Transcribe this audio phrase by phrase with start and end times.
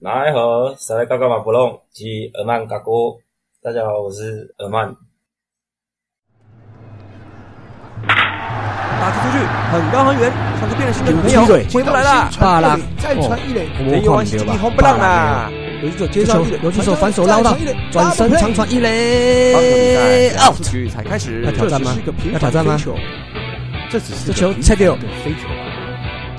[0.00, 2.90] 来和塞来嘎嘎马布隆及尔曼嘎哥，
[3.62, 4.96] 大家好，我是尔曼。
[8.06, 12.30] 打出去，很高很远，像是变了心的女朋友回不来了。
[12.40, 15.50] 巴拉，再传一垒，我游完西吉红不浪啦。
[15.82, 17.54] 游击手接上一垒，游击手反手捞到，
[17.92, 20.56] 转身长传一垒，out。
[20.90, 21.94] 才开始，要挑战吗？
[22.32, 22.78] 要挑战吗？
[23.90, 25.76] 这只是这球拆掉，飞球啊！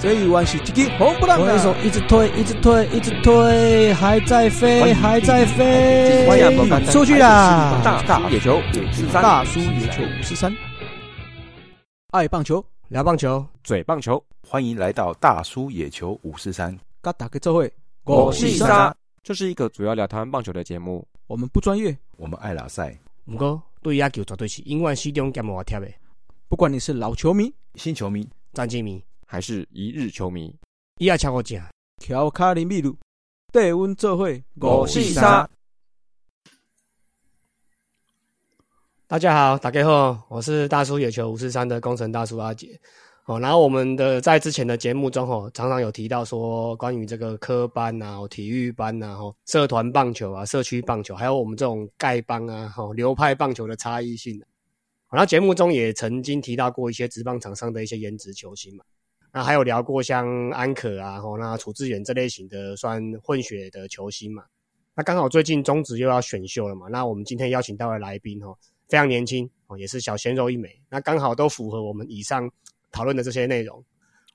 [0.02, 6.26] 这一弯是吉吉红不让回手一直推，一直推，一直推，还在飞，还在飞，
[6.92, 7.80] 出去啦！
[7.84, 10.52] 大大野球五十三，大叔野球五十三。
[12.14, 16.76] 爱棒球，聊棒球，嘴棒球，欢迎来到大叔野球五四三。
[17.00, 17.72] 嘎打个这会，
[18.06, 21.08] 我是沙，这是一个主要聊台湾棒球的节目。
[21.28, 22.98] 我们不专业，我们爱拉赛。
[23.24, 25.88] 不过对野球绝对是永远始终兼无贴的。
[26.50, 29.00] 不管你是老球迷、新球迷、战绩迷，
[29.32, 30.54] 还是一日球迷，
[30.98, 31.58] 伊也超我正。
[32.00, 32.98] 乔卡林秘鲁，
[33.54, 34.28] 带阮做伙
[34.62, 35.50] 五四三。
[39.08, 42.78] 大家好，大家好，我是大叔野球五四三的工程大叔阿杰。
[43.24, 54.38] 哦，然后我们的在之前的节目中，哦，常常有提到说关于这个科班啊、体育班啊、哈社团棒球啊、社区棒球，还有我们这种丐帮啊、哈流派棒球的差异性。
[55.10, 58.84] 然后节目中也曾经提到过一些职棒场上的一些颜值球星嘛，
[59.34, 64.44] 那还有聊过像安可啊，吼那楚志远这类型的算混血的球星嘛。
[64.94, 68.58] 那刚好最近中职又要选秀了嘛，那我们今天邀请到的来宾哦，
[68.90, 72.52] 非常年轻哦，也是小鲜肉一枚，那刚好都符合我们以上
[72.92, 73.82] 讨论的这些内容。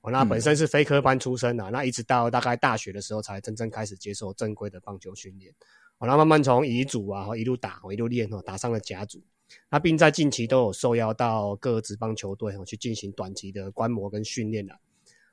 [0.00, 5.52] 哦，那本身是非科班出身的，那一直到大概大学的时候才真正开始接受正规的棒球训练。
[5.98, 9.22] 哦，那慢慢从乙组啊，一路打，一路练哦，打上了甲组。
[9.70, 14.74] 那并在近期都有受邀到各职棒球队哦去进行短期的观摩跟训练的。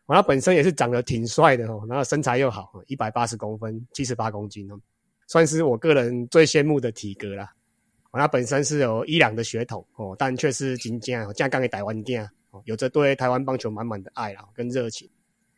[0.06, 4.78] 我他本身也是长得挺帅的哦，然后身材又好，一百八十公分，七十八公斤哦，
[5.28, 7.50] 算是我个人最羡慕的体格啦。
[8.12, 15.09] 我他本身是有伊朗的血统哦，但却是金将，这样刚给台湾囝哦，有着对台湾棒球满满的爱啊跟热情。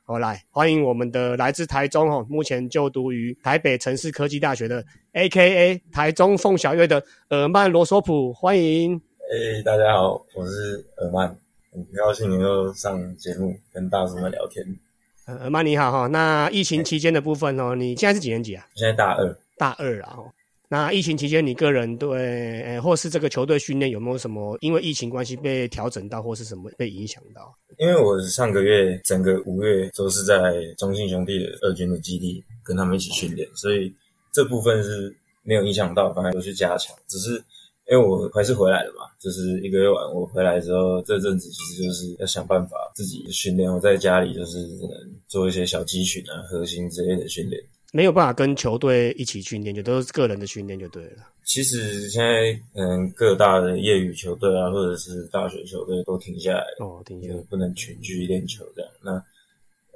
[0.03, 8.95] 好，来欢迎我们的来自台中哦，目前就读于台北城市科技大学的 A.K.A 台中凤小月的尔曼罗索普，欢迎。
[8.95, 11.35] 哎，大家好，我是尔曼，
[11.75, 14.65] 很高兴能够上节目跟大叔们聊天。
[15.25, 18.65] 呃曼你好哈，那疫情期间的部分哦，你现在是几年级啊？
[18.75, 20.17] 现在大二，大二啊。
[20.67, 27.53] 那疫情期间，你个人对，呃，或是这个球队训练有没有什么因为疫情关系被调整到，或是什么被影响到？
[27.77, 33.93] 因为我上个月整个五月都是在中信兄弟的二军的基地跟他们一起训练，所以
[34.31, 36.95] 这部分是没有影响到，反而都去加强。
[37.07, 37.43] 只是
[37.89, 43.71] 因为我还是回来了嘛，就是一个月完我回来之后，这阵子其实就是要想办法自己训练。
[43.71, 44.91] 我在家里就是只能
[45.27, 47.63] 做一些小肌群啊、核心之类的训练。
[47.93, 51.27] 没有办法跟球队一起训练，就都是个人的训练就对了。
[51.45, 58.91] 其实现在嗯，各大的业余球队啊，或者是大学球队都停下来哦，停下来不能群聚练球这样。
[59.01, 59.13] 那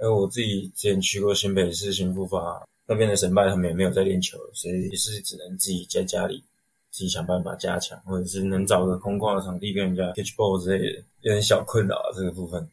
[0.01, 6.41] 因为我自己之前去过新北市新复发那边的神拜，他们也没有在练球，所以也是只能自己在家里
[6.91, 12.67] 自己想办法加强，或者是能找个空旷的场地跟人家 catch ball 之类的，有点小困扰啊这个部分。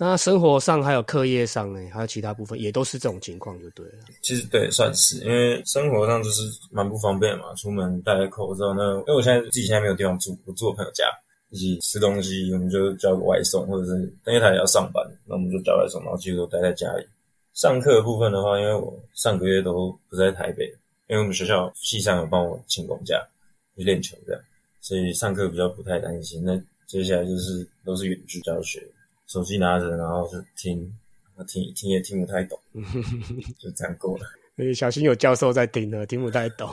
[0.00, 3.94] 那生活上还有课业上呢，还有其他部分也都是这种情况就对了。
[4.22, 8.72] 其实对，算是因为生活上就是蛮不方便嘛，出门戴口罩。
[8.74, 11.04] 那因为我现在自己现在没有地方住，我住我朋友家，
[11.50, 17.04] 一起吃东西，我们就叫个外送，或者是因为他也要上班，那我们就叫外送，然后几乎都待在家里。
[17.54, 20.66] 上课的部分的话，因为我上个月都不在台北，
[21.08, 23.20] 因为我们学校系上有帮我请公假
[23.78, 24.42] 去练球这样，
[24.80, 26.44] 所以上课比较不太担心。
[26.44, 28.82] 那接下来就是都是远距教学。
[29.26, 30.90] 手机拿着，然后就听，
[31.46, 32.58] 听听也听不太懂，
[33.58, 34.24] 就这样过了。
[34.56, 36.68] 以小心有教授在听呢，听不太懂。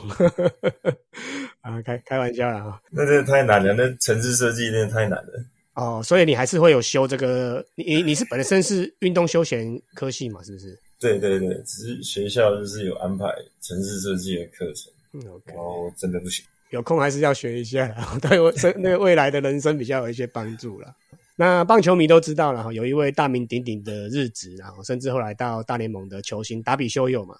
[1.60, 2.80] 啊，开开玩笑啦。
[2.90, 5.44] 那真的太难了，那城市设计真的太难了。
[5.74, 10.80] 哦，所以你还是会有修这个，你你是本身是运动休闲科系嘛，是不是？
[10.98, 13.26] 对对对，只是学校就是有安排
[13.60, 14.90] 城市设计的课程。
[15.12, 15.52] 嗯，OK。
[15.54, 16.42] 哦，真的不行。
[16.70, 20.94] 有空还是要学一下， 对我生那个未来的人生比较有一些帮助了。
[21.36, 27.36] 那棒球迷都知道了哈，有一位大名鼎鼎的日职，然后甚至后来到大联盟的球星达比修友嘛，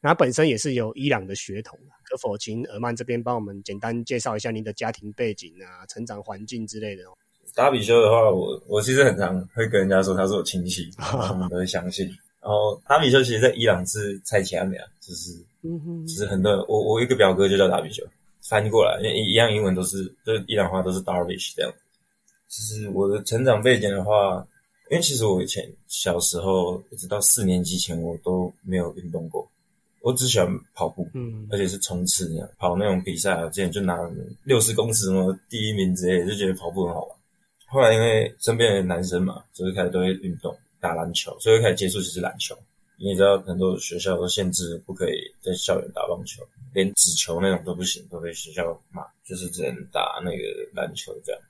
[0.00, 7.04] 那本身也是有伊朗的血统，可否请尔曼这边帮我们简单介绍一下您的家庭背景啊、成长环境之类的？
[7.54, 12.06] 达比修的话，我我其实很常会跟人家说他是我亲戚， 他们都会相信。
[12.40, 15.32] 然后达比修其实在伊朗是蔡奇阿美啊，就是
[15.62, 18.04] 嗯哼，就是很多人，我我一个表哥就叫达比修，
[18.48, 21.72] 翻译过来，因为一样英文都是，就是伊朗话都是 Darvish 这样。
[22.48, 24.38] 就是我的成长背景的话，
[24.90, 29.46] 因为其实我以前小时候一直到四年级前我都没有运动过。
[30.00, 33.98] 我只喜欢跑步，嗯而且是冲刺那样跑那种比赛啊，之前就拿
[34.44, 37.18] 六十公尺什么第一名之类的，就觉得跑步很好玩。
[37.66, 42.56] 后来因为身边的男生嘛，就是开始都会运动，打篮球，所以开始接触就是篮球。
[42.96, 46.42] 你也知道，很多学校都限制不可以在校园打棒球，
[46.78, 51.40] 连纸球那种都不行，都被学校骂，就是只能打那个篮球这样。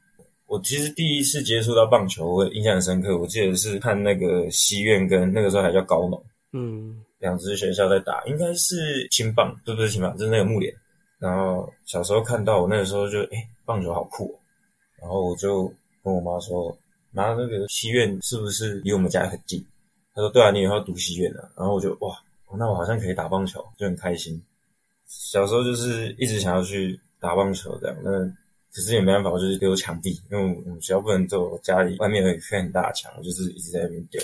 [0.47, 3.19] 我其实第一次接触到棒球，我印象很深刻。
[3.19, 10.75] 我记得是看那个西苑跟那个时候还叫高农嗯两支学校在打，应该是青棒，对不对青棒，就是那个木联。
[11.19, 14.35] 然后小时候看到，我那个时候就哎、诶棒球好酷、哦，
[15.03, 15.69] 然后我就
[16.03, 16.75] 跟我妈说，
[17.11, 19.63] 妈，那个西苑是不是离我们家很近？
[20.15, 21.51] 她说对啊，你以后要读西苑啊。
[21.57, 22.17] 然后我就哇，
[22.57, 24.41] 那我好像可以打棒球，就很开心。
[25.08, 28.10] 小时候就是一直想要去打棒球这样，那
[28.70, 34.20] 可是也没办法，我就是丢墙壁，因为我们学校不能做，家里外面有一片很大的墙，我就是一直在那边丢。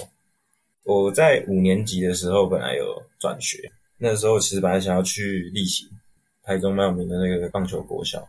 [0.85, 5.89] 我在五年级的时候本来有转学，那时候其实本来想要去力行，
[6.43, 8.29] 台中蛮有名的那个棒球国小，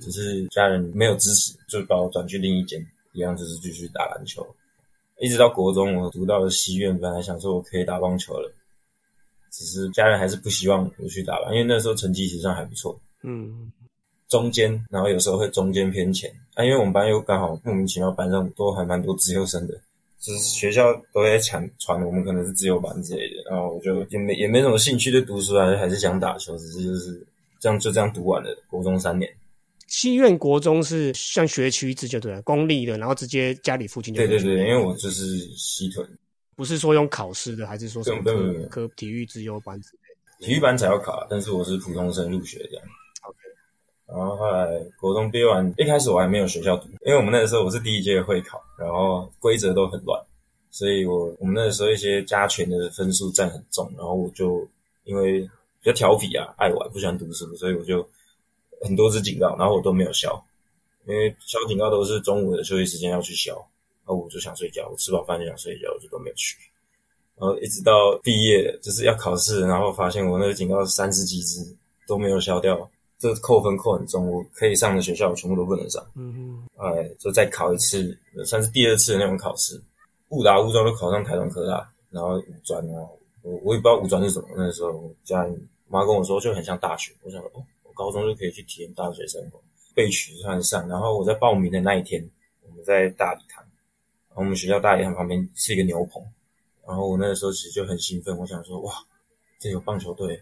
[0.00, 4.44] 只是家人没有支持，就把我转去另一间，一样就是继续打篮球。
[5.20, 8.52] 一直到国中，我读到了西苑，本来想说我可以打棒球了，
[9.52, 13.70] 只是家人还是不希望我去打吧，因为那时候成绩其实算还不错，嗯。
[14.28, 16.32] 中间，然后有时候会中间偏前。
[16.54, 19.74] 啊，因为我们班又刚好莫名其妙班上都还蛮多自由生的，
[20.18, 27.26] 就是学校都在抢传我们可能是自由班之类的，然后我就也没也没什么兴趣对读书啊，还是想打球，只是就是
[27.60, 29.30] 这样就这样读完了国中三年。
[29.86, 36.08] 西苑国中是像学区制就对了，公立的，然后直接家里附近对对对，因为我就是西屯
[36.54, 39.98] 不是说用考试的，还是说什么科科体育资优班之类
[40.40, 40.46] 的。
[40.46, 42.86] 体育班才要考，但是我是普通生入学这样。
[43.22, 43.38] OK
[44.06, 50.22] 然后后来国中毕业完，一开始我还没有学校读，因为我们那个时候我是第一届会考，然后规则都很乱，
[50.70, 54.68] 所以我我们那个时候一些加权的分数占很重，然后我就
[55.04, 55.40] 因为
[55.80, 58.06] 比较调皮啊，爱玩，不喜欢读书，所以我就
[58.82, 60.44] 很多次警告，然后我都没有消，
[61.06, 63.66] 因为消警告都是中午的休息时间要去消，
[64.04, 66.56] 然后我就想睡觉，我吃饱饭就想睡觉，我就都没有去。
[67.36, 71.60] 然后一直到毕业，就是要考试，然后发现我那个警告三十几支
[72.06, 72.88] 都没有消掉，
[73.18, 76.04] 这扣分扣很重，我可以上的学校我全部都不能上。
[76.14, 79.80] 嗯哎，就再考一次，算是第二次的那种考试，
[80.28, 83.08] 误打误撞就考上台中科大，然后五专啊，
[83.42, 89.60] 我我也不知道五专是什么，那时候我家人妈跟我说就很像大学，我想说哦，我高中就可以去体验大学生活，
[89.94, 92.24] 被取算上，然后我在报名的那一天，
[92.68, 93.51] 我们在大礼堂，
[94.34, 96.22] 我们学校大礼堂旁边是一个牛棚，
[96.86, 98.92] 然后我那个时候其实就很兴奋，我想说哇，
[99.58, 100.40] 这有棒球队。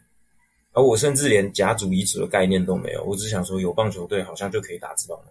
[0.73, 5.27] 而我甚至连甲组、乙组的概念都没有，我只想说有棒球队好像就可以打职棒了。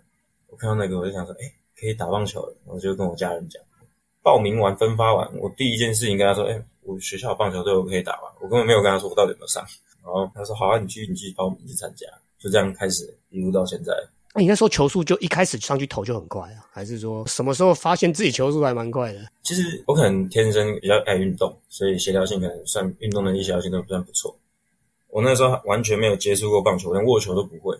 [0.47, 3.63] 我看到那个我就想说，哎、可以打棒球了，我就跟我家人讲。
[4.21, 8.27] 报名完、分发完，我第一件事情跟他说，哎、我学校有棒球队，我可以打吗？
[8.41, 9.65] 我根本没有跟他说我到底有没有上。
[10.03, 12.05] 然后他说，好啊，你去，你去报名去参加，
[12.37, 13.93] 就这样开始一路到现在。
[14.35, 16.65] 那你那时候球速就一开始上去投就很快啊？
[16.71, 19.19] 还是说什么时候发现自己球速还蛮快的？
[19.43, 24.35] 其实我可能天生比较爱运动，所以协调性可能算运动能力、协调性都算不错。
[25.09, 27.75] 我那时候完全没有接触过棒球，连握球都不会。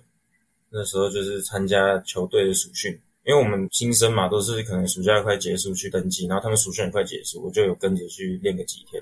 [0.72, 2.92] 那时候就是参加球队的暑训，
[3.24, 9.02] 因为我们新生嘛，都是可能暑假快结束去登记，然后他们暑训也快结束，我就有跟着去练个几天，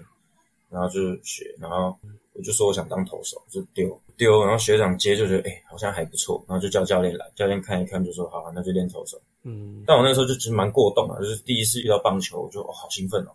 [0.70, 1.98] 然后就学，然后
[2.38, 9.20] 我就说我想当投手，就丢丢，然后学长接就觉得哎、好像还不错，然后就叫教练来，教练看一看就说好、啊，那就练投手。
[9.44, 13.32] 嗯但我那时候就其实蛮过动啊，就是第一次遇到棒球，我就哦好兴奋哦。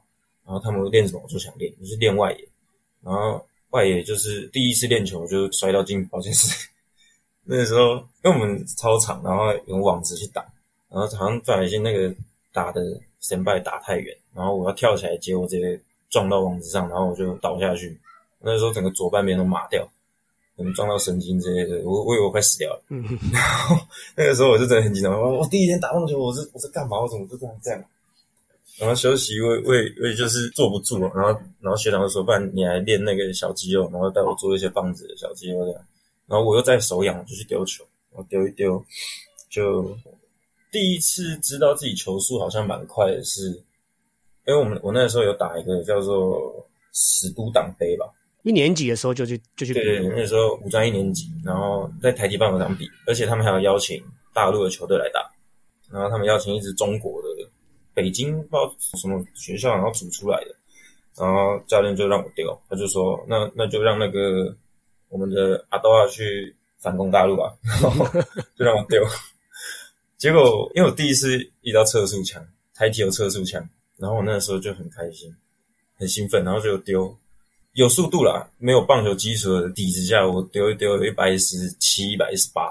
[0.46, 2.48] 然后他们练什么我就想练，就是练外野。
[3.02, 6.68] 然后外野就是第一次练球，就摔到进保健室。
[7.44, 10.46] 那个时候因为我们操场，然后用网子去打，
[10.88, 12.14] 然后好像不小心那个
[12.52, 12.80] 打的
[13.20, 17.98] 神拜打太远，然后我要跳起来接，我直接撞到网子上，然后我就倒下去。
[18.42, 19.88] 那时候整个左半边都麻掉，
[20.56, 22.82] 可能撞到神经之类的，我我以为我快死掉了。
[22.88, 23.02] 嗯，
[24.16, 27.00] 那个时候我就真的很紧张，我我第一天打棒球，我是我是干嘛？
[27.00, 27.84] 我怎么就这样这样？
[28.78, 31.28] 然后休息，我我也我也就是坐不住，然后
[31.60, 35.80] 然后学长就说，不然你来练那个小肌肉，然后带我做一些棒子的小肌肉这样。
[36.26, 38.82] 然后我又在手痒，我就去丢球，我丢一丢，
[39.50, 39.96] 就
[40.70, 43.50] 第一次知道自己球速好像蛮快的是，
[44.46, 48.06] 因为我们我那个时候有打一个叫做史都党杯吧，
[48.42, 54.02] 一年级的时候就去就去比对对，对，那时候五专一年级，然后在台体棒球场比，而且他们还有邀请
[54.34, 55.30] 大陆的球队来打，
[55.90, 57.28] 然后他们邀请一支中国的
[57.94, 60.54] 北京不知道什么学校，然后组出来的，
[61.16, 64.52] 然后教练就让我丢，他就说那那就让那个
[65.08, 68.04] 我们的阿多亚去反攻大陆吧， 然后
[68.56, 69.00] 就让我丢，
[70.18, 72.44] 结果因为我第一次遇到测速枪，
[72.74, 73.64] 台体有测速枪，
[73.98, 75.32] 然后我那个时候就很开心，
[75.96, 77.16] 很兴奋，然后就丢。
[77.74, 82.70] 有速度啦，没有棒球基础的底子下，我丢一丢有一百一十七、一百一十八，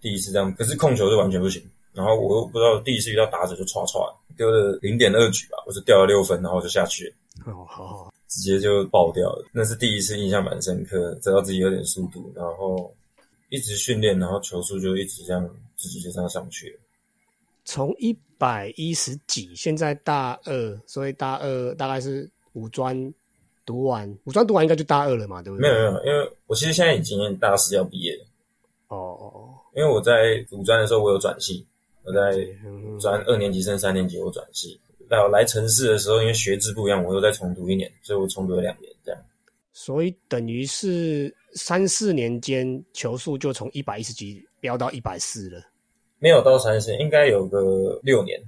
[0.00, 0.54] 第一次这样。
[0.54, 1.62] 可是控球就完全不行。
[1.92, 7.04] 然后我又不知道第一次遇到打者就唰唰丢了零点二局吧，我就掉了六分，然后就下去
[7.44, 9.44] 了，哦，好好，直接就爆掉了。
[9.52, 12.90] 那是第一次印象蛮深刻，知道自己有点速度，然后
[13.50, 15.46] 一直训练，然后球速就一直这样
[15.76, 16.80] 自己就这样上去了。
[17.66, 22.96] 从一百一十几，现在大二，所以大二大概是五专
[23.64, 25.70] 读完，五专读完应该就大二了嘛，对不对？
[25.70, 28.24] 没有没有，因为我其实现在已经大四要毕业了，
[28.88, 31.66] 哦哦哦，因为我在五专的时候我有转系，
[32.04, 32.20] 我在
[32.64, 34.80] 嗯转二年级升三年级我转系。
[35.08, 39.20] 到来城市的时候，因为学制不一样，我又再重读一年，所以我重读了两年这样。
[39.74, 45.62] 所以等于是三四年间球速就从一百一十几飙到一百四了，
[46.18, 48.40] 没有到三十，应该有个六年。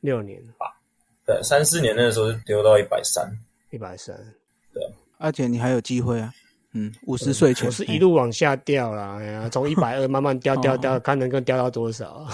[0.00, 0.80] 六年吧
[1.26, 3.28] 对，三四年那个时候是丢到一百三，
[3.70, 4.16] 一百三，
[5.22, 6.32] 而且你还有机会啊，
[6.72, 12.26] 嗯，五十岁前我是一路往下掉啦，哎呀，从一百二慢慢掉掉掉，看能够掉到多少。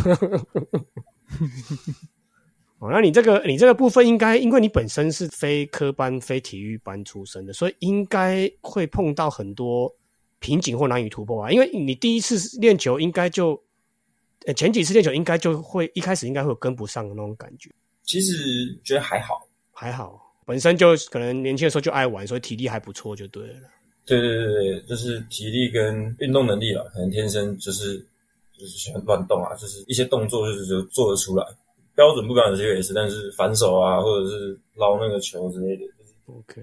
[2.78, 9.92] 哦，那你这个你这个部分应该，因为你本身是非科班、非体育班出身的，所以应该会碰到很多
[10.38, 11.50] 瓶颈或难以突破啊。
[11.50, 13.60] 因为你第一次练球，应该就
[14.46, 17.68] 呃前几次练球，应该就会一开始应该会有跟不上的那种感觉。
[18.04, 19.46] 其实觉得还好。
[19.72, 23.68] 还好，本身就可能年轻的时候就爱玩，所以体力还不错，就对了。
[24.06, 27.98] 对对对对，就是体力跟运动能力啊，可能天生就是
[28.58, 31.44] 就是喜欢乱动啊，就是一些动作就是就做得出来。
[31.94, 36.62] 标准不标准这个也是，但是反手啊，或者是捞那个球之类的，就是 OK，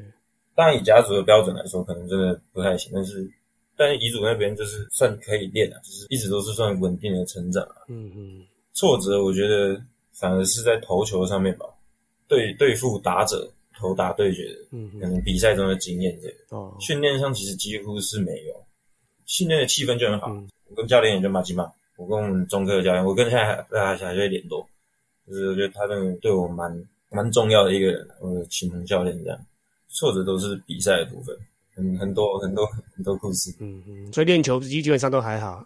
[0.55, 3.29] 当然以家族的标准来说，可能真的不太行，但是
[3.77, 7.85] 但是遗嘱那边就是算可以练啊，就是一直都是算稳定的成长啊。
[7.89, 8.41] 嗯嗯，
[8.73, 9.79] 挫折我觉得
[10.11, 11.65] 反而是在投球上面吧，
[12.27, 16.57] 对对付打者投打对决的，嗯可能比赛中的经验这个。
[16.57, 18.65] 哦，训练上其实几乎是没有，
[19.25, 20.27] 训练的气氛就很好。
[20.31, 24.67] 嗯我跟教练也就马吉嘛，我跟我们中科的教练，我跟现在还还还会联络，
[25.27, 29.39] 就是我觉得他真的对我蛮蛮重要的一个人，我的启蒙教练这样。
[29.89, 31.37] 挫折都是比赛的部分，
[31.75, 32.65] 很很多很多
[32.95, 33.53] 很多故事。
[33.59, 35.65] 嗯嗯，所以练球基基本上都还好。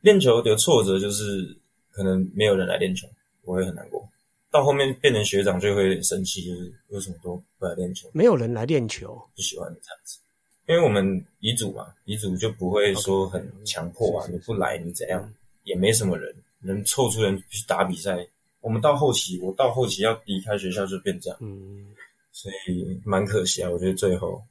[0.00, 1.54] 练球的挫折就是
[1.90, 3.06] 可能没有人来练球，
[3.44, 4.02] 我会很难过。
[4.50, 8.10] 到后面变成学长就会生气，就是为什么都不来练球？
[8.12, 10.18] 没有人来练球，不喜欢这样子，
[10.66, 15.32] 因为我们遗嘱嘛，遗嘱就不会说很强迫啊，你不来你怎样，
[15.64, 18.26] 也没什么人能凑出人去打比赛。
[18.60, 21.86] 我们到后期，我到后期要离开学校就变这样，嗯，
[22.32, 23.70] 所以蛮可惜啊。
[23.70, 24.42] 我觉得最后，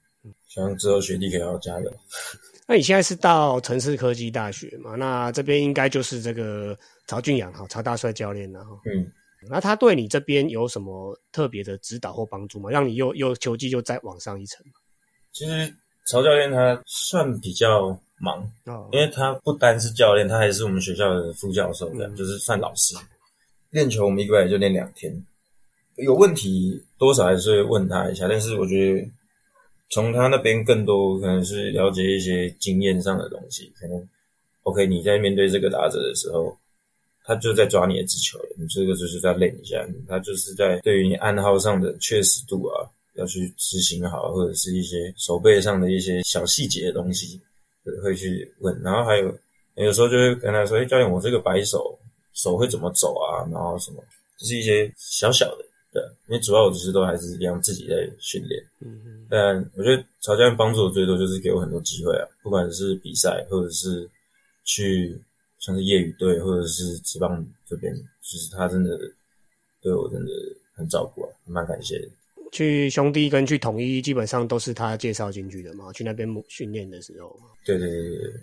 [0.48, 1.94] 希望之后学弟可以好好加油。
[2.66, 4.96] 那你现在是到城市科技大学嘛？
[4.96, 8.80] 那这边应该就是这个曹俊阳哈，曹大帅教练了哈。
[8.86, 9.12] 嗯，
[9.48, 12.70] 那他对你这边有什么特别的指导或帮助吗？
[12.70, 14.66] 让你又又球技又再往上一层？
[15.32, 15.74] 其实
[16.08, 22.96] 曹教练他算比较忙，哦因为他不单是教练，他还是我们学校的副教授，这样、嗯就是算老师。
[23.70, 25.14] 练球我们一个礼拜也就练两天，
[25.98, 29.08] 有问题多少还是会问他一下，但是我觉得
[29.92, 34.10] 从他那边更多可能是了解一些经验上的东西，可能
[34.64, 36.58] OK 你在面对这个打者的时候，
[37.30, 47.40] 他就在抓你的直球了，你这个就是在练一下，他就是在对于你暗号上的确实度啊，要去执行好，或者是一些手背上的一些小细节的东西，
[48.04, 48.76] 会去问。
[48.82, 49.32] 然后还有
[49.76, 51.96] 有时候就会跟他说：“哎，教练，我这个摆手
[52.34, 53.46] 手会怎么走啊？
[53.52, 54.04] 然后什么，
[54.40, 56.02] 就是一些小小的，对。
[56.30, 58.60] 因为主要我只是都还是一样自己在训练。
[58.82, 64.10] 嗯嗯但我觉得曹教练帮助我最多就是给我很多机会啊，不管是比赛或者是
[64.64, 65.16] 去
[65.60, 68.98] 像是业余队或者是职棒这边，就是他真的
[69.82, 70.32] 对我真的
[70.74, 72.08] 很照顾啊，蛮感谢的。
[72.52, 78.34] 去兄弟跟去统一基本上都是他介绍进去的嘛，去那边训练的时候对对对对对，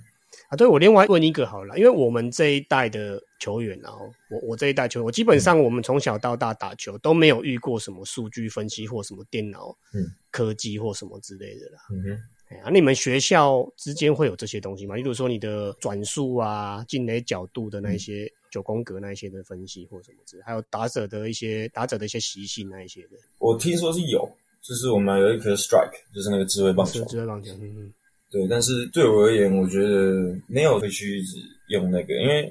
[0.48, 0.56] 啊。
[0.56, 3.90] 对我另外问一个好了，因为我们这一代的球员啊，
[4.30, 11.78] 我我这一代球员，我基本上我们从小到大打球都没有遇过什么数据分析或什么电脑嗯科技或什么之类的啦。
[11.90, 12.22] 嗯哼。
[12.48, 14.94] 哎啊，你们学校之间会有这些东西吗？
[14.94, 24.30] 例如说你的转速啊、进垒角度的那一些九宫格那一些的分析或什么之类，还有打者的一些打者的一些习性那一些的，我听说是有，
[24.62, 27.92] 就是我们有一颗 strike，就是那个智慧棒球，智慧棒球，嗯嗯
[28.30, 28.46] 对。
[28.48, 31.38] 但是对我而言，我觉得没有会去一直
[31.70, 32.44] 用那个，因为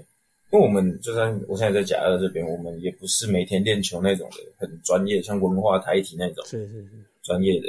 [0.51, 6.89] 因为我们就算我现在在甲二这边，我们也不是每天练球那种的，很专业，像文化台体那种是是是，
[7.23, 7.67] 专业的。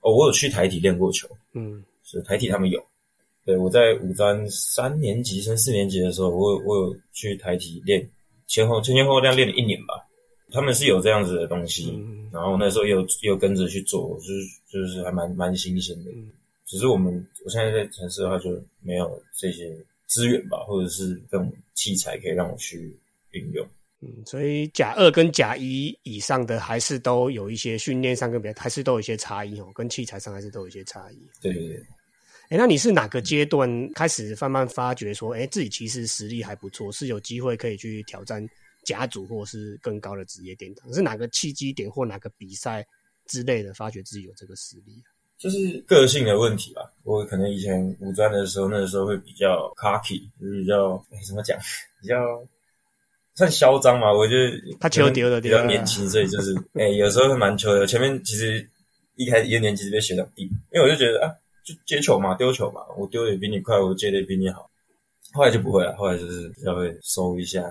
[0.00, 2.82] 哦，我有去台体练过球，嗯是台体他们有。
[3.44, 8.06] 对我在五专三年级升四年级的时候，我有我有去台体练，
[8.46, 10.06] 前后前前后后这样练了一年吧。
[10.52, 16.10] 他们是有这样子的东西，嗯然后那时候又又跟着去做，就是就是还蛮蛮新鲜的。
[16.10, 16.30] 嗯
[16.66, 17.12] 只是我们
[17.44, 19.76] 我现在在城市的话就没有这些
[20.06, 22.96] 资源吧，或者是这种器材可以让我去
[23.32, 23.66] 运用。
[24.02, 31.18] 嗯，所以甲二跟甲一以上的还是都有一些训练上跟别还是都有一些差异哦，跟器材上还是都有一些差异。
[31.42, 31.76] 对对对，
[32.48, 38.42] 哎，那你是哪个阶段开始慢慢发觉说，哎，自己其实实力还不错，是有机会可以去挑战
[38.84, 40.90] 甲组或是更高的职业殿堂？
[40.94, 42.86] 是哪个契机点或哪个比赛
[43.26, 45.02] 之类的，发觉自己有这个实力？
[45.36, 46.90] 就是个性的问题吧。
[47.02, 51.58] 我可能以前五专的时候，那个时候会比较 cocky，就是比较哎怎么讲，
[52.00, 52.16] 比较
[53.40, 54.12] 算嚣张嘛。
[54.12, 57.86] 我觉得他球丢的比较年轻，所以就是哎、有时候会蛮球的。
[57.86, 58.68] 前面其实
[59.16, 61.32] 一开始一二年级就被学长定，因为我就觉得啊，
[61.64, 64.68] 就接球嘛，丢球嘛，我丢的也比你快，我接的也比你好。
[65.32, 67.62] 后来就不会了，后来就是比较会收一下。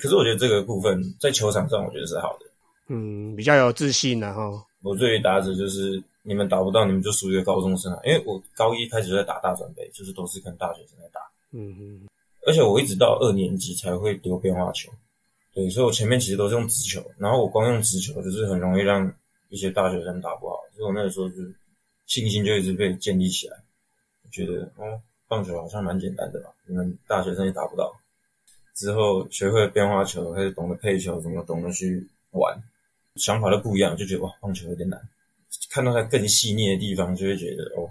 [0.00, 2.46] 可是我觉得这个部分在球场上，我觉得是好的。
[2.88, 8.00] 嗯，比较有自信然后，我对于打者就是你们打不到，你们就属于一个高中生啊。
[8.04, 11.20] 因为我高一开始就在打大专杯，就是都是跟大学生在打，
[11.52, 12.08] 嗯嗯
[12.46, 14.90] 而且我一直到二年级才会丢变化球。
[15.58, 19.12] 对，所以我前面其实都是用直球，然后我光用直球就是很容易让
[19.48, 21.34] 一些大学生打不好，所以我那个时候就
[22.06, 23.56] 信心就一直被建立起来，
[24.30, 27.92] 觉得哦，棒球好像蛮简单的吧，你们大学生也打不到。
[28.76, 32.56] 之后学会了变化球，开始懂得配球，怎么懂得去玩，
[33.16, 35.00] 想法都不一样，就觉得哇，棒球有点难。
[35.70, 37.90] 看到它更细腻的地方，就会觉得哦，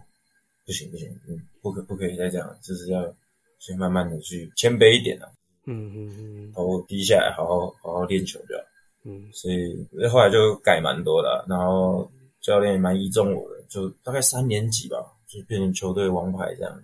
[0.65, 3.13] 不行不行，嗯，不可不可以再这样，就是要
[3.59, 5.27] 先慢慢的去谦卑一点啊，
[5.67, 8.63] 嗯嗯嗯头低下来，好好好好练球就好。
[9.03, 12.09] 嗯所以后来就改蛮多的啊、然后
[12.41, 14.97] 教练也蛮倚重我的，就大概三年级吧，
[15.27, 16.83] 就变成球队王牌这样。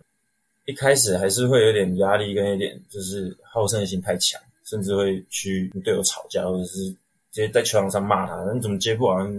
[0.65, 6.95] 一开始还是会有点压力跟一点就是好胜心太强，甚至会去跟队友吵架，或者是直
[7.41, 9.25] 接在球场上骂他，你怎么接不好？
[9.27, 9.37] 你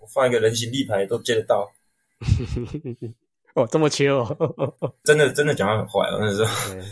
[0.00, 1.66] 我放一个人形立牌都接得到，
[2.84, 3.14] 嗯，
[3.54, 4.26] 哦，这么切哦，
[5.04, 6.00] 真的真的讲话很坏。
[6.10, 6.82] 哦那时候对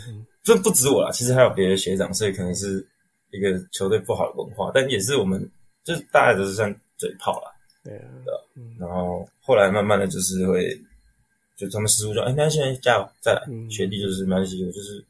[0.45, 2.87] 这不止我啦，其实还有别的学长，所以可能是
[3.31, 5.41] 一个球队不好的文化，但也是我们
[5.83, 7.51] 就是大家都是算嘴炮啦。
[7.83, 8.05] 对啊，
[8.79, 10.79] 然后后来慢慢的就是会，
[11.57, 13.43] 就他们师傅说，哎，那现在加油，再来。
[13.47, 15.03] 嗯学弟就是蛮喜，我就是，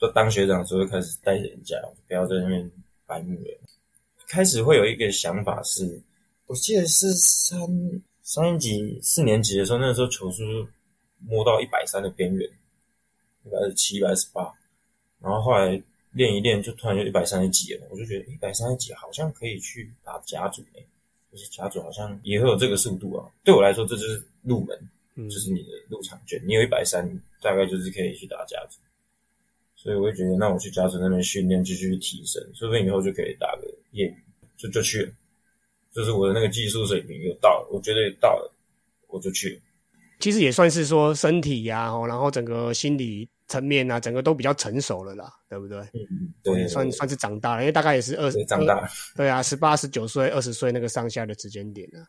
[0.00, 1.76] 就当学长的时候就开始带着人家，
[2.08, 2.70] 不要在那边
[3.06, 3.60] 白目了。
[4.28, 6.00] 开始会有一个想法是，
[6.46, 7.58] 我记得是三
[8.22, 10.42] 三年级、四年级的时候，那个时候球速
[11.20, 12.50] 摸到一百三的边缘，
[13.46, 14.52] 一百二十七、一百二十八，
[15.20, 15.80] 然后后来
[16.12, 20.84] 练一练，就突然就一百三十几了，我就觉得一百三十几好像可以去打甲组诶、
[21.30, 23.30] 就是甲组好像也会有这个速度啊。
[23.44, 24.76] 对我来说，这就是入门，
[25.14, 26.42] 嗯就是你的入场券。
[26.46, 27.06] 你有一百三，
[27.40, 28.78] 大概就是可以去打甲组。
[29.76, 34.16] 所以我会觉得，那我去甲组那边训练，继续提升，说不定以后就可以打个业余，
[34.56, 35.12] 就就去了。
[35.92, 38.52] 就是我的那个技术水平又到了，我觉得到了，
[39.06, 39.60] 我就去了。
[40.18, 45.78] 其实也算是说身体呀、哦，然后整个心理层面啊，整个都比较成熟了啦，对不对？
[45.78, 48.88] 嗯，对，算算是长大了，因为大概也是二十对长大了。
[49.14, 52.02] 对啊，十八、十九岁、二十岁那个上下的时间点啊。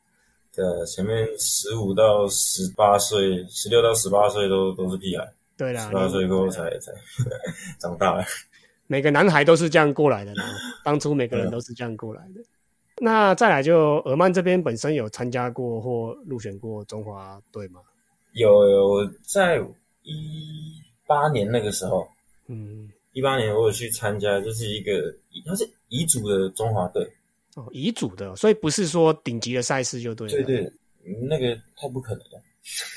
[0.55, 6.91] 对，前面十五到十八岁，十六到十八岁都都是屁孩，对啦十，八岁过后才才
[7.79, 8.25] 长大了。
[8.87, 10.43] 每个男孩都是这样过来的啦，
[10.83, 12.41] 当初每个人都是这样过来的。
[12.99, 17.81] 那再来就尔曼这边本身有参加过或入选过中华队吗？
[18.33, 19.57] 有有我在
[20.01, 22.07] 一八年那个时候，
[22.47, 25.15] 嗯，一八年我有去参加，就是一个
[25.45, 27.03] 它是彝族的中华队。
[27.55, 30.33] 哦，彝族的，所以不是说顶级的赛事就对了。
[30.33, 30.71] 对对，
[31.27, 32.41] 那个太不可能了。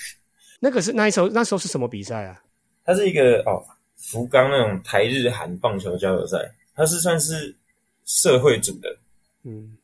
[0.60, 2.42] 那个是那一时候那时候是什么比赛啊？
[2.84, 3.64] 它是一个哦，
[3.96, 6.36] 福冈那种台日韩棒球交流赛，
[6.74, 7.54] 它是算是
[8.04, 8.94] 社会组的，
[9.44, 9.78] 嗯，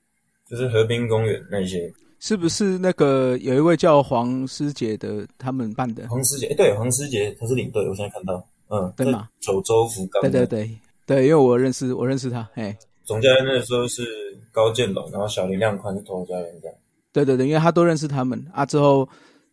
[0.47, 1.91] 就是河滨公园那些。
[2.27, 6.09] 是不是那个有一位叫黄师姐的他们办的？
[6.09, 9.29] 黄师姐，哎，对，黄师姐他是领队，我现在看到，嗯，对嘛？
[9.39, 14.03] 九州福冈，对对，对对，因为我认识我认识他，哎，总教练那时候是
[14.51, 16.77] 高建龙，然后小林亮宽是头教练这样。
[17.13, 18.67] 对对对，因为他都认识他们啊。
[18.67, 19.09] 之后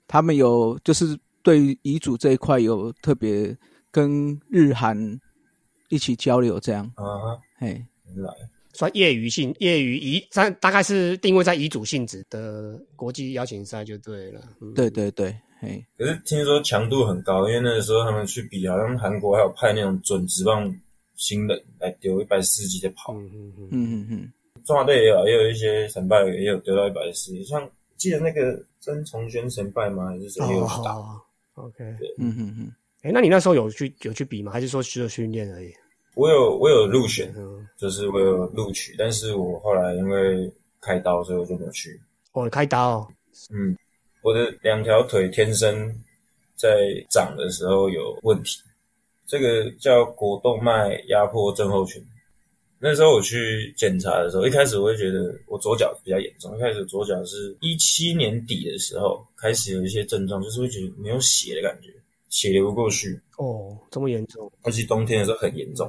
[0.07, 3.55] 他们有就是对于遗嘱这一块有特别
[3.91, 4.97] 跟日韩
[5.89, 8.33] 一起交流，这样，啊哈，哎，原来
[8.73, 14.41] 算业余性业余遗，大大概是定位在遗嘱性质的国际邀请赛就对了。
[14.61, 20.75] 嗯、对对对，嘿，可是听说强度很高，因为那个时候他们去比，好像韩国还有派那种准职棒
[21.15, 30.07] 新人来丢一百四十几在跑，嗯嗯嗯，嗯嗯嗯，中华队也有，也有一些神败也有丢到一百四，像记得那个曾崇轩神败吗？
[30.07, 30.95] 还是谁也有去打？
[30.95, 31.21] 哦
[31.53, 31.83] ，OK。
[32.17, 32.71] 嗯嗯嗯，
[33.03, 34.51] 哎，那你那时候有去有去比吗？
[34.51, 35.71] 还是说只有训练而已？
[36.15, 41.99] 我有我有入选，嗯，就是我有录取，但是我后来因为开刀，所以我就没有去。
[42.33, 43.07] 哦，开刀哦，
[43.51, 43.77] 嗯，
[44.21, 45.93] 我的两条腿天生
[46.55, 46.69] 在
[47.09, 48.59] 长的时候有问题，
[49.27, 52.03] 这个叫股动脉压迫症候群。
[52.79, 56.53] 那时候我去检查的时候，一开始我会觉得我左脚比较严重。
[56.57, 61.93] 一开始左脚是一七年底的时候开始有一些症状，就是会觉得没有血的感觉，
[62.33, 65.87] 血流不过去，哦，这么严重，而且冬天的时候很严重。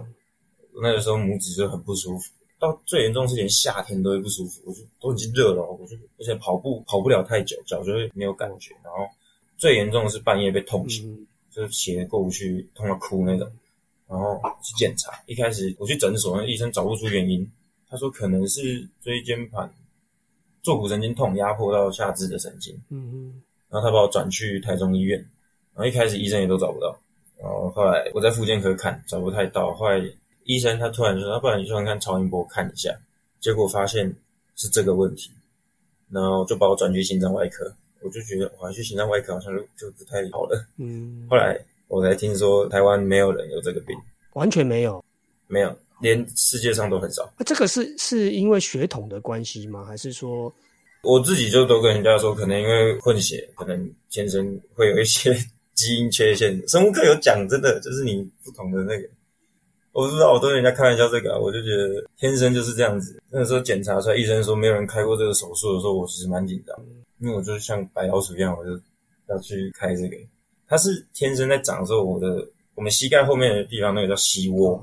[0.82, 8.74] 那个时候拇指就很不舒服，到最严重是连夏天都会不舒服，我就都已经热了，我就而且跑步跑不了太久，脚就会没有感觉。
[8.84, 9.08] 然后
[9.56, 13.50] 最严重的是半夜被痛醒，嗯，就是血过不去，痛到哭那种。
[14.06, 17.50] 然后去检查，一开始我去诊所，那医生找不出原因，
[17.88, 19.72] 他说可能是椎间盘
[20.62, 25.26] 坐骨神经痛压迫到下肢的神经，嗯嗯，然后他把我转去台中医院，
[25.74, 26.96] 然后一开始医生也都找不到，
[27.38, 30.00] 然后后来我在复健科看找不太到，后来
[30.44, 32.90] 医生他突然说，要不然你去看看超音波看一下，
[33.40, 34.14] 结果发现
[34.56, 35.30] 是这个问题，
[36.10, 41.58] 然后就把我转去心脏外科，我就觉得我还去心脏外科好像就就不太好了，嗯，后来
[41.88, 43.96] 我才听说台湾没有人有这个病，
[44.34, 45.04] 完全没有。
[45.46, 47.30] 没有，连世界上都很少。
[47.38, 49.84] 那这个是是因为血统的关系吗？
[49.84, 50.52] 还是说，
[51.02, 55.36] 我自己就都跟人家说，可能因为混血，可能天生会有一些
[55.74, 56.60] 基因缺陷。
[56.68, 59.08] 生物课有讲，真的就是你不同的那个，
[59.92, 63.22] 我不知道，我都跟人家开玩笑这个、我就觉得天生就是这样子。
[63.30, 68.70] 那个时候检查出来，医生说没有人开过这个手术的时候，我其实蛮紧张的，因为我就像白老鼠一样，我就
[69.28, 70.16] 要去开这个。
[70.66, 74.82] 它是天生在长的时候，我的我们膝盖后面的地方那个叫膝窝，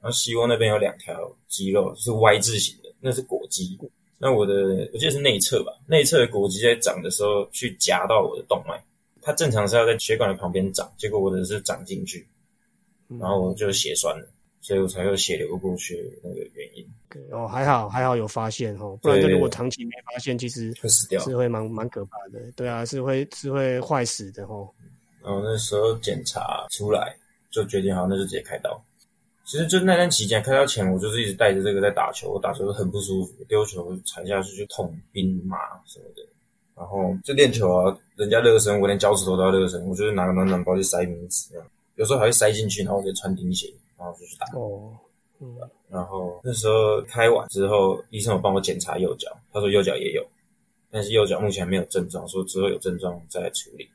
[0.00, 3.78] 然后膝窝那边有两条肌肉是 Y 字形的，那是果肌。
[4.16, 4.54] 那我的
[4.92, 8.82] 我记得是内侧吧，内侧的果肌在长的时候去夹到我的动脉，
[9.24, 12.28] 它正常是要在血管的旁边长，结果我的是长进去，
[13.18, 14.28] 然后我就血栓了，
[14.60, 21.18] 所以我才有血流不过去那个原因，对哦，还好还好有发现哦，不然就如果长期没发现，其实会死掉。
[21.22, 22.52] 是会蛮蛮可怕的。
[22.54, 24.68] 对啊，是会是会坏死的哦。
[25.22, 27.16] 然后那时候检查出来，
[27.50, 28.78] 就决定好，那就直接开刀。
[29.46, 35.56] 其实就那段期间，开刀前我就是一直带着这个在打球，我打球很不舒服，丢球踩下去就痛、冰麻
[35.86, 36.22] 什么的。
[36.76, 44.46] 然后就练球啊，人家热身，我连脚趾头都要热身，我就是拿个暖暖包去塞名字，这样有时候还会塞进去，然后我就穿钉鞋，然后就去打。
[44.58, 44.90] 哦，
[45.38, 45.56] 嗯，
[45.88, 50.26] 然后那时候开完之后，医生有帮我检查右脚，他说右脚也有，
[50.90, 53.88] 但是右脚目前没有症状，说之后有症状再来处理。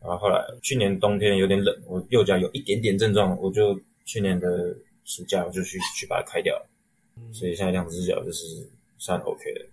[0.00, 6.66] 然后后来去年冬天有点冷，我右脚有一点点症状，我就去年的暑假我就去去把它开掉了，
[7.32, 8.46] 所以现在两只脚就是
[8.98, 9.66] 算 OK 的。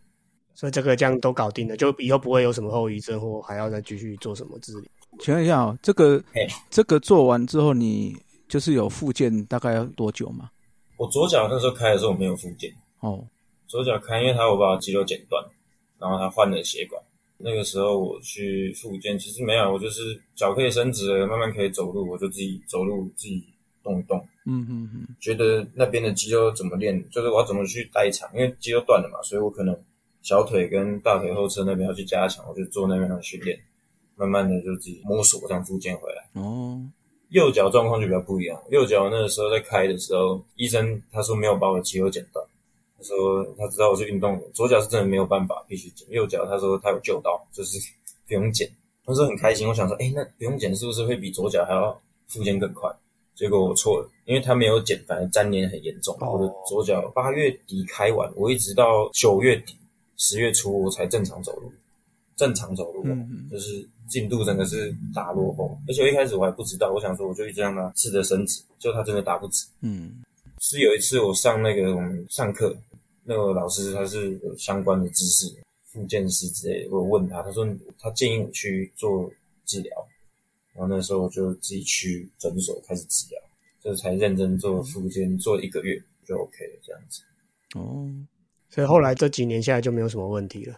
[0.58, 4.89] 所以这个这样都搞定了，就以后不会有什么后遗症，或还要再继续做什么治理。
[5.20, 8.17] 请问一下哦，这个嘿这个做完之后，你
[8.48, 10.50] 就是有复健大概要多久吗？
[10.98, 13.24] 我左脚那时候开的时候我没有复健，哦，
[13.67, 15.46] 左脚开，因为他我把肌肉剪断，
[16.00, 17.00] 然后他换了血管。
[17.38, 23.43] 那个时候我去复健，其实没有，我就是脚可以伸直了，慢慢可以走路，我就自己走路自己
[23.84, 24.17] 动一动。
[24.48, 29.80] 嗯嗯嗯，觉得那边的肌肉怎么练，就是我要怎么去代偿，因为肌肉断了嘛，所以我可能
[30.27, 33.57] 小腿跟大腿后侧那边要去加强，我就做那边的训练，
[34.17, 36.27] 慢慢的就自己摸索这样复健回来。
[36.33, 36.81] 哦，
[37.29, 42.45] 右脚状况就比较不一样，右脚那个时候在开的时候，医生他说没有把我的肌肉剪断，
[42.97, 47.77] 他说他知道我是运动员，左脚是真的没有办法必须剪，右脚他说他有救到，就是
[48.27, 48.69] 不用剪。
[49.05, 52.93] 那时候很开心，我想说，哎，那不用剪是不是会比左脚还要复健更快？
[53.33, 56.13] 结果我错了，因为他没有剪，反而粘连很严重。
[56.19, 59.77] 哦我的左脚八月底开完，我一直到九月底、
[60.17, 61.71] 十月初我才正常走路，
[62.36, 65.77] 正常走路，嗯嗯就是进度真的是大落后。
[65.88, 69.65] 而且我一开始我还不知道，我想说我就一直让他试着伸直，就他真的打不直。
[69.82, 70.23] 嗯
[70.60, 72.75] 是有一次我上那个我们上课，
[73.23, 77.67] 那个老师他是有相关的知识，复健师之类的，我问他，他说
[77.99, 79.32] 他建议我去做
[79.65, 79.91] 治疗，
[80.73, 83.39] 然后那时候我就自己去诊所开始治疗，
[83.84, 87.21] 就才认真做复健，做一个月就 OK 了这样子。
[87.75, 88.10] 哦，
[88.69, 90.75] 所以后来这几年下来就没有什么问题了，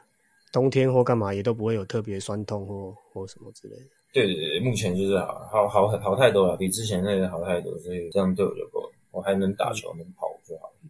[0.52, 3.86] 冬天或干嘛也都不会有特别酸痛或或什么之类的。
[4.12, 10.90] 对对对，目前就是好好好好太多了，比之前那个好太多，所以这样对我就够了，我还能打球能跑就好了。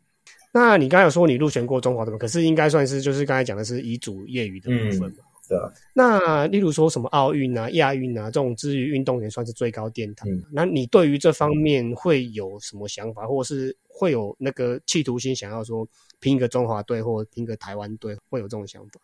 [0.52, 2.18] 那你刚才有说你入选过中华队嘛？
[2.18, 5.16] 可是应该算是就是刚才讲的是乙组业余的部分嘛？
[5.48, 10.30] 对啊，那例如说什么奥运啊、亚运啊这种之于运动员算是最高殿堂。
[10.30, 15.88] 嗯那你对于这方面会有什么想法，或是会有那个企图心，想要说
[16.20, 19.00] 拼一个中华队或拼个台湾队，会有这种想法？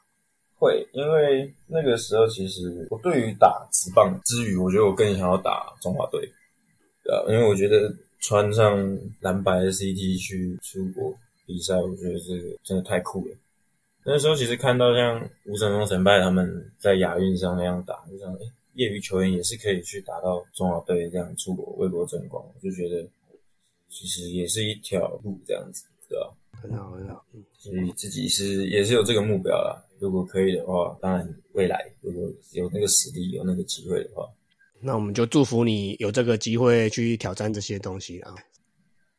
[0.57, 6.21] 会，因为那个时候其实我对于打直棒之余，我觉得我更想要打中华队，
[7.03, 8.77] 对啊，因为我觉得穿上
[9.19, 11.13] 蓝白的 CT 去出国
[11.45, 13.35] 比赛，我觉得这个真的太酷了。
[14.05, 18.39] 那时候其实看到像吴成龙、陈拜他们在亚运上那样打，就想，哎，
[18.75, 23.05] 业余球员也是可以去打到中华队这样出国为国争光，我就觉得
[23.89, 26.31] 其实也是一条路这样子，对吧？
[26.67, 27.25] 很好，很好。
[27.33, 29.81] 嗯，所以自己是也是有这个目标啦。
[29.99, 34.27] 如果可以的话，当然未来如果有那个实力、有那个机会的话，
[34.81, 38.33] 那我们就祝福你有这个机会去挑战这些东西啊。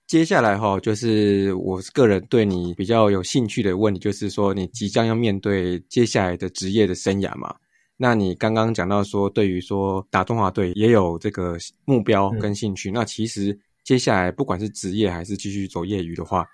[0.07, 7.53] 接下来哈，就是我个人对你比较有兴趣的问题，就是说你即将要面对接下来的职业的生涯嘛？
[7.97, 11.57] 那你刚刚讲到说，对于说打中华队也有这个
[11.87, 12.91] 目标跟兴趣。
[12.91, 16.47] 那其实接下来不管是职业还是继续走业余的话，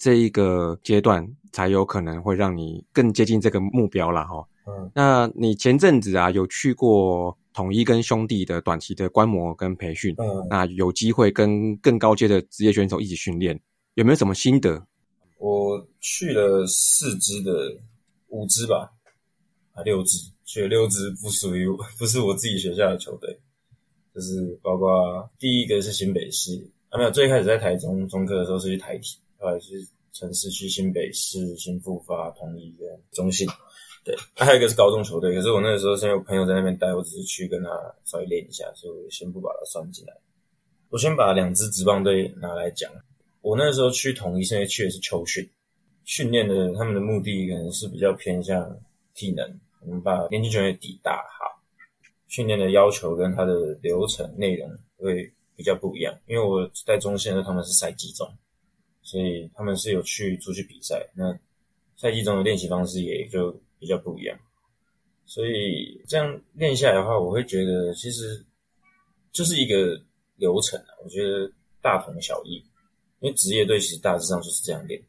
[0.00, 4.48] 这一个阶段才有可能会让你更接近这个目标了哈。
[4.66, 7.36] 嗯，那你前阵子啊有去过？
[7.52, 13.60] 统一跟兄弟的短期的观摩跟培训，嗯，那有机会跟更高阶的职业选手一起训练，
[13.94, 14.86] 有没有什么心得？
[15.38, 17.76] 我去了四支的
[18.28, 18.92] 五支吧，
[19.72, 21.66] 啊六支，去了六支不属于
[21.98, 23.36] 不是我自己学校的球队，
[24.14, 33.48] 就是包括第一个是新北市，啊没有，最开始在台中中科的时候是去台体，后来是城市区新北市、新复发、统一跟中信。
[34.04, 37.68] 对，还有一个是高中球队，可是我那个时候是因为我朋友在那边待，我只是去跟他
[38.04, 40.14] 稍微练一下，所以我先不把它算进来。
[40.88, 42.90] 我先把两支职棒队拿来讲。
[43.42, 45.48] 我那时候去统一，现在去的是球训，
[46.04, 48.76] 训练的他们的目的可能是比较偏向
[49.14, 51.62] 体能，我们把年轻球员底打好，
[52.26, 56.18] 训练的要求跟他的流程内容会比较不一样。
[56.26, 58.26] 因为我在中线的时候，他们是赛季中，
[59.10, 61.36] 所以他们是有去出去比赛，那
[61.96, 63.58] 赛季中的练习方式也就。
[63.80, 64.38] 比较不一样，
[65.24, 68.44] 所以这样练下来的话，我会觉得其实
[69.32, 69.98] 就是一个
[70.36, 72.62] 流程啊，我觉得大同小异。
[73.20, 75.02] 因为职业队其实大致上就是这样练，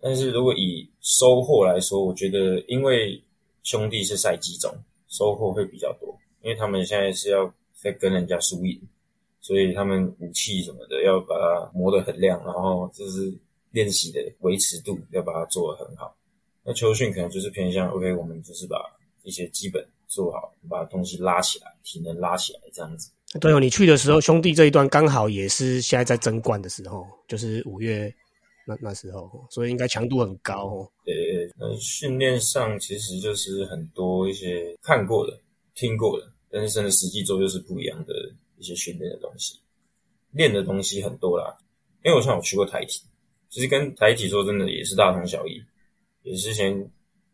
[0.00, 3.20] 但是如果以收获来说，我觉得因为
[3.64, 4.72] 兄弟是赛季中，
[5.08, 8.80] 收获会比较多，因为他们现在是要在跟人家输赢，
[9.50, 13.36] 所以他们武器什么的要把它磨得很亮，然后就是
[13.72, 16.16] 练习的维持度要把它做得很好。
[16.62, 18.76] 那秋训可能就是偏向 OK，我们就是把
[19.24, 23.10] 一些基本做好，把东西拉起来，体能拉起来这样子。
[23.40, 28.14] 对哦，你去的时候，兄弟这一段刚好也是现在在争冠的时候，就是五月
[28.68, 30.88] 那那时候，所以应该强度很高哦。
[31.06, 31.12] 呃，
[31.58, 35.36] 那训练上其实就是很多一些看过的、
[35.74, 38.14] 听过的，但是真的实际做就是不一样的
[38.60, 39.58] 一些训练的东西，
[40.30, 41.58] 练的东西很多啦。
[42.04, 43.02] 因为我像我去过台体，
[43.48, 45.60] 其实跟台体说真的也是大同小异。
[46.22, 46.86] 也是先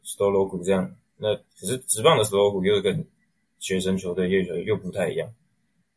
[0.04, 3.04] solo 股这样，那可是直棒的 solo 股又跟
[3.58, 5.28] 学生球队又又又不太一样，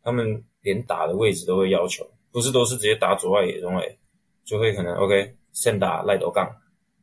[0.02, 3.96] 他们连打的位置都会要求，不是都是直接打左外野中卫，
[4.44, 6.50] 就会可能 OK 先打 right 杠，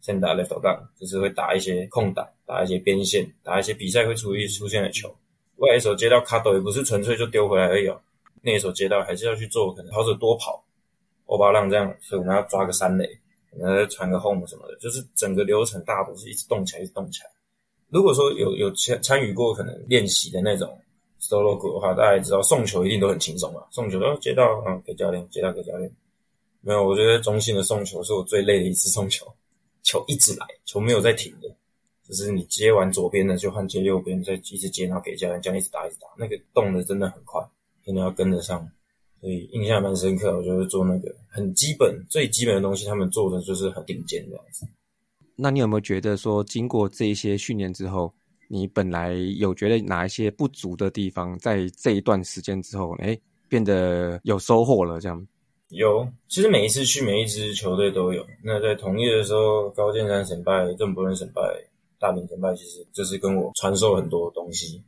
[0.00, 5.16] 先打 left 杠，就是会打一些空档，打一些边线，打一些比赛会出一出现的球，
[5.58, 8.00] 外野手接到卡斗也不是纯粹就丢回来而已哦，
[8.46, 10.64] 内野手接到还是要去做可能跑者多跑，
[11.24, 13.18] 欧巴浪这样，所以我们要抓个三垒。
[13.58, 17.30] 呃，传个 home 什么的，就是整个流程大都是一直动起来，一直动起来。
[17.88, 20.78] 如果说有有参参与过可能练习的那种
[21.20, 23.62] solo 的话，大家也知道送球一定都很轻松嘛。
[23.70, 25.90] 送球哦，接到啊，给教练，接到给教练。
[26.60, 29.26] 没有，我觉得中性的送球是我最累的一次送球，
[29.82, 31.48] 球一直来，球没有在停的，
[32.06, 37.40] 就是你接完左边的就换接右边，再一直接，然后给教练，这样一直打一直打，那个动的真的很快，
[37.86, 38.68] 真的要跟得上。
[39.18, 44.66] 所以印象蛮深刻，我觉得做那个很基本、最基本的东西，他们做的就是很顶尖这样子。
[45.34, 48.12] 那你有没有觉得说，经过这一些训练之后，
[48.48, 53.18] 你本来有觉得哪一些不足的地方，在这一段时间之后，哎，
[53.48, 55.00] 变得有收获了？
[55.00, 55.26] 这样
[55.70, 58.24] 有，其实每一次去每一支球队都有。
[58.44, 61.42] 那在同业的时候，高建山神拜、郑伯伦神拜、
[61.98, 64.80] 大明神拜，其实就是跟我传授很多东西。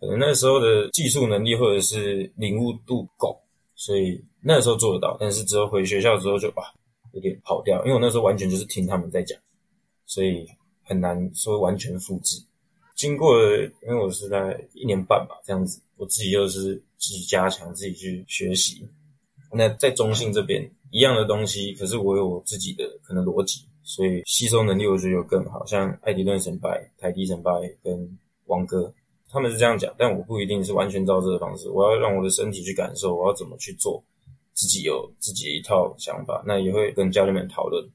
[0.00, 3.38] 可能那时候的技术能力或者是领悟度够。
[3.76, 6.64] 所以那时候做得到，但是之后回学校之后就哇
[7.14, 9.38] 有点跑掉，因为我那时候完全就是听他们在讲，
[10.04, 10.46] 所以
[10.82, 12.38] 很难说完全复制。
[12.94, 18.86] 经过了，因为我是在一年半吧这样子，我自己又是自己加强自己去学习。
[19.50, 25.64] 那在中信这边一样的东西，可是我有我自己的可能逻辑，所以吸收能力我觉得有更好。
[25.64, 27.50] 像艾迪顿神拜、台迪神拜
[27.82, 28.92] 跟王哥。
[29.32, 31.68] 他们是这样讲，但我不一定是完全照这个方式。
[31.70, 34.02] 我要让我的身体去感受，我要怎么去做，
[34.52, 36.42] 自己有自己一套想法。
[36.46, 37.88] 那也会跟教练们讨论，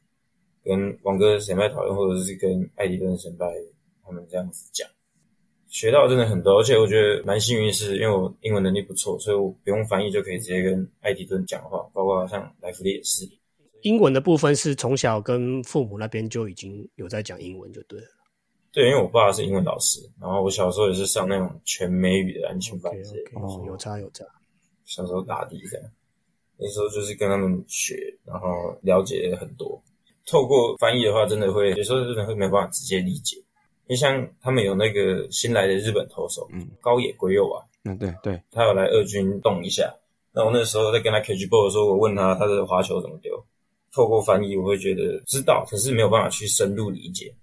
[0.64, 3.46] 跟王哥神拜讨论，或者是跟艾迪跟神拜
[4.06, 4.88] 他们这样子讲。
[5.68, 13.28] 学到真的很多，而且我觉得蛮幸运，是因为我英文能力不错，所以我不用翻译就可以直接跟艾迪顿讲话，包括像莱弗利也是。
[13.82, 18.08] 英文的部分是从小跟父母那边就已经有在讲英文，就对了。
[18.76, 24.26] 对，因为我爸是英文老师，然后我小时候也是上那种全美语的安全班之类的，哦，有差有差。
[24.84, 25.90] 小时候打的这样，
[26.58, 29.82] 那时候就是跟他们学，然后了解很多。
[30.28, 33.38] 透过翻译的话，真的会有时候真的会没办法直接理解。
[33.88, 39.96] 你像他们有那个新来的日本投手，嗯，高野圭佑啊，嗯，对对，他有来二军动一下。
[40.34, 43.42] 那我那时候在跟他 catch ball 的时候，我问他他的滑球怎么丢。
[43.94, 47.34] 透过翻译，我会觉得知道，可是没有办法去深入理解。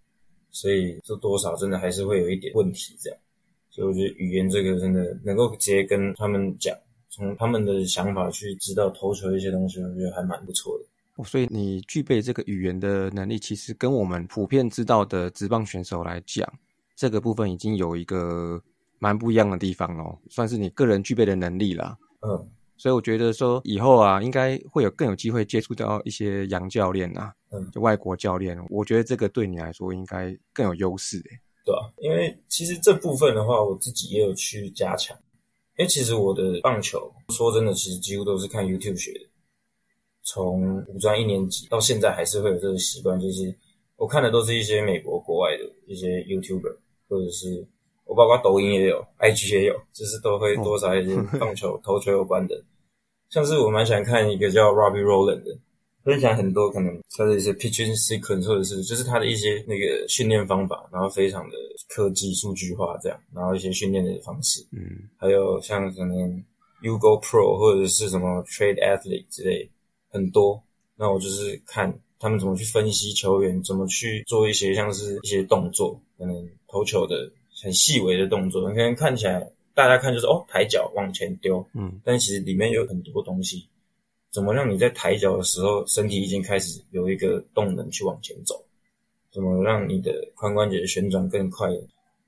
[0.52, 3.18] 所以这多少真的还是会有一点问题，这样。
[3.70, 6.76] 所以我觉得语言这个真的能够直接跟他们讲，
[7.08, 10.84] 从他们的想法去知道投球一些东西，我觉得还蛮不错的。
[11.24, 16.46] 所以你具备这个语言的能力，其实跟我们普遍知道的职棒选手来讲，
[16.96, 18.60] 这个部分已经有一个
[18.98, 21.96] 蛮不一样的地方哦，算是你个人具备的能力啦。
[22.20, 22.48] 嗯，
[22.82, 31.30] 所以我觉得说以后啊，应该会有更有机会接触到一些洋教练啊，嗯，就外国教练，我觉得这个对你来说应该更有优势诶。
[31.64, 35.16] 对啊，因为其实这部分的话，我自己也有去加强。
[35.78, 39.20] 因为其实我的棒球，说真的，其实几乎都是看 YouTube 学的。
[40.24, 43.56] 从五专一年级到现在，还是会有这个习惯，就是
[43.94, 47.64] 我看的都是一些美国国外的一些 YouTuber，或者是
[48.06, 52.60] 我包括抖音也有，IG 也有，就是都会多少一些 棒球、投球有关的。
[53.32, 55.56] 像是我蛮喜欢看一个叫 Robbie Rowland 的，
[56.04, 61.56] 分享很多可能他的一些 pitching sequence，或者是就是他的一些那个训练方法，然后非常的
[61.88, 66.44] 科技数据化这样，然后一些训练的方式，嗯，还有像可能
[66.82, 69.66] Ugo Pro 或者是什么 Trade Athlete 之类。
[70.10, 70.62] 很多，
[70.94, 76.36] 那我就是看他们怎么去分析球员，怎么去做一些像是一些动作，可能
[76.68, 83.66] 投球的很细微的动作，可能看起来大家看就是哦抬脚往前丢，嗯，但其实里面有很多东西，
[84.30, 88.62] 怎么让你在抬脚的时候身体已经开始有一个动能去往前走，
[89.32, 91.68] 怎么让你的髋关节旋转更快，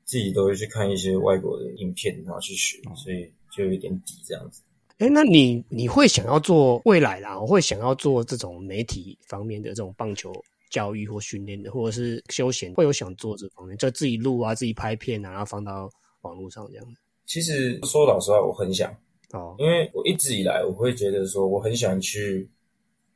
[0.04, 4.62] 自己都会去看一些外国的影片然后去学，所以就有一点底这样子。
[4.98, 7.38] 哎，那你你会想要做未来啦？
[7.38, 10.32] 我会想要做这种媒体方面的这种棒球
[10.70, 16.94] 教育或训练的，或者是休闲，会有想做这方面，就自己录啊，自己拍片啊，然后放到网络上这样子。
[17.26, 18.94] 其实说老实话，我很想
[19.32, 22.48] 哦，因为我一直以来我会觉得说，我很喜欢去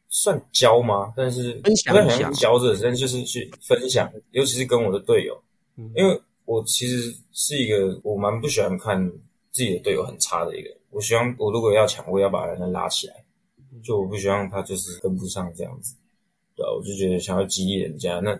[0.09, 1.13] 算教吗？
[1.17, 5.41] 但是分享不太喜欢教这，但就是去分享，尤其是跟我的队友，
[5.77, 9.07] 嗯因为我其实是一个我蛮不喜欢看
[9.51, 10.79] 自己的队友很差的一个人。
[10.91, 13.15] 我希望我如果要抢，我也要把人拉起来，
[13.85, 15.95] 就我不希望他就是跟不上这样子，
[16.57, 18.37] 对啊，我就觉得想要激励人家，那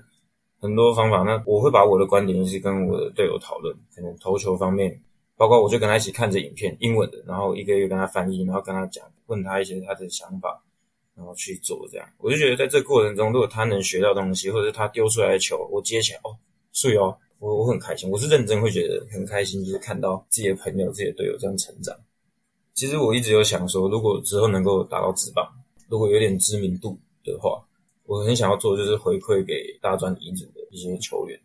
[0.59, 4.99] 很多方法，那我会把我的观点一直跟我的队友讨论，可能投球方面，
[5.39, 10.61] 包括我就跟他一起看着影片，英文的，然后一个一个跟他翻译，然后跟他讲，问他一些他的想法，
[11.15, 12.07] 然后去做这样。
[12.19, 16.37] 我就觉得在这过程中，如果他能学到东西，或者是他丢出来的球，我接起来，哦，
[16.73, 21.97] 是哦，我我很开心，我是认真会觉得很开心，就是看到自己的朋友、自己的队友这样成长。
[22.75, 25.49] 其实我一直有想说，如果之后能够达到职棒，
[25.89, 27.65] 如果有点知名度的话，
[28.07, 31.39] 我很想要做就是回馈给大专乙组的一些球员，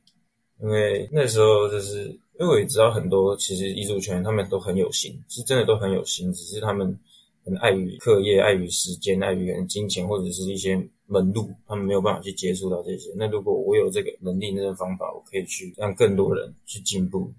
[0.63, 2.06] 因为那时候就是
[2.39, 6.97] 因为我也知道很多其实艺术圈他们都很有心，是真的都很有心，只是他们
[7.43, 10.76] 很碍于课业、碍于时间、碍于可能金钱或者是一些
[11.08, 13.12] 门路，他们没有办法去接触到这些。
[13.17, 17.30] 那如果我有这个能力、那个方法，我可以去让更多人去进步，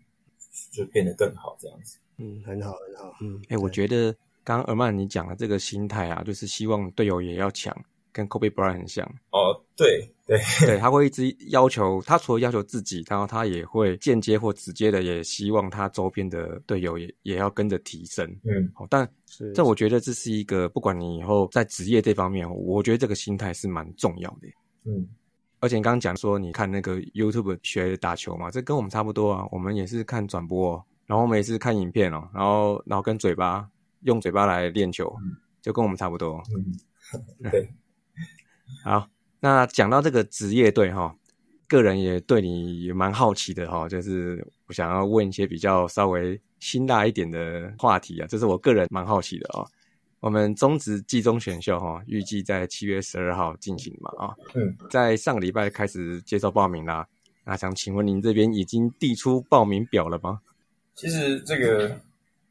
[0.71, 1.97] 就变得更好这样子。
[2.19, 3.17] 嗯，很好，很好。
[3.23, 4.13] 嗯，哎、我觉得
[4.45, 7.75] 刚刚尔曼你讲的这个心态啊，就是希望队友也要强，
[8.15, 9.05] 跟 Kobe Bryant 很像。
[9.31, 18.25] 哦，对对，对，他会一直要求，他除了要求自己，然后他也会间接或直接的，也希望他周边的队友也也要跟着提升。
[18.45, 24.49] 嗯，好，但是这我觉得这是一个，不管你以后在职业这方面，我觉得这个心态是蛮重要的。
[24.85, 25.07] 嗯，
[25.61, 29.45] 而且你刚刚讲说，你看那个 YouTube 学打球嘛，这跟我们差不多啊。
[29.51, 33.69] 我们也是看转播、哦，然后我们也是看影片哦，然后然后跟嘴巴
[34.03, 35.15] 用嘴巴来练球，
[35.61, 36.43] 就跟我们差不多。
[36.55, 36.73] 嗯，
[37.51, 37.69] 对，
[38.83, 39.07] 好，
[39.41, 41.15] 那讲到这个职业队哈，
[41.69, 49.67] 个人也对你也蛮好奇的哈，就是我想要问一些比较稍微辛辣一点的话题啊，这是我个人蛮好奇的哦。
[50.21, 57.07] 我们中职季中选秀哈，预计在七月十二号进行嘛啊，嗯，在上个礼拜开始接受报名啦。
[57.45, 60.41] 那想请问您这边已经递出报名表了吗？
[60.95, 61.95] 其实这个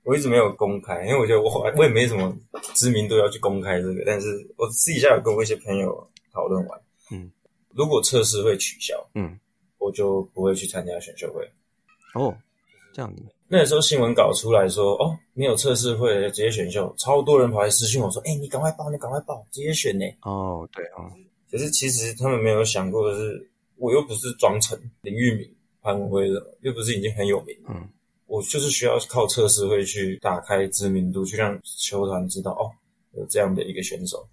[0.03, 2.31] 我一直没有公开，因为我觉得我 我也没什么
[2.75, 6.81] 知名度要去公开这个，但是我私底下有跟我一些朋友讨论完，
[7.11, 7.31] 嗯，
[7.69, 9.39] 如果测试会取消，嗯，
[9.77, 11.47] 我就不会去参加选秀会。
[12.15, 12.35] 哦，
[12.93, 20.05] 这样子，那时候新闻稿出来说，哦，没有测试会直接选秀，超多人跑来私信我说，哎、你赶快报，你赶快报，直接选呢。
[20.23, 21.09] 哦，对哦，
[21.51, 27.87] 可是其实他们没有想过的是，我又不是庄臣、林玉敏、潘文辉的，又不是已经很有名，嗯，
[28.25, 32.71] 我就是需要靠测试会去打开知名度，去让球团知道哦，
[33.13, 34.27] 有这样的一个选手，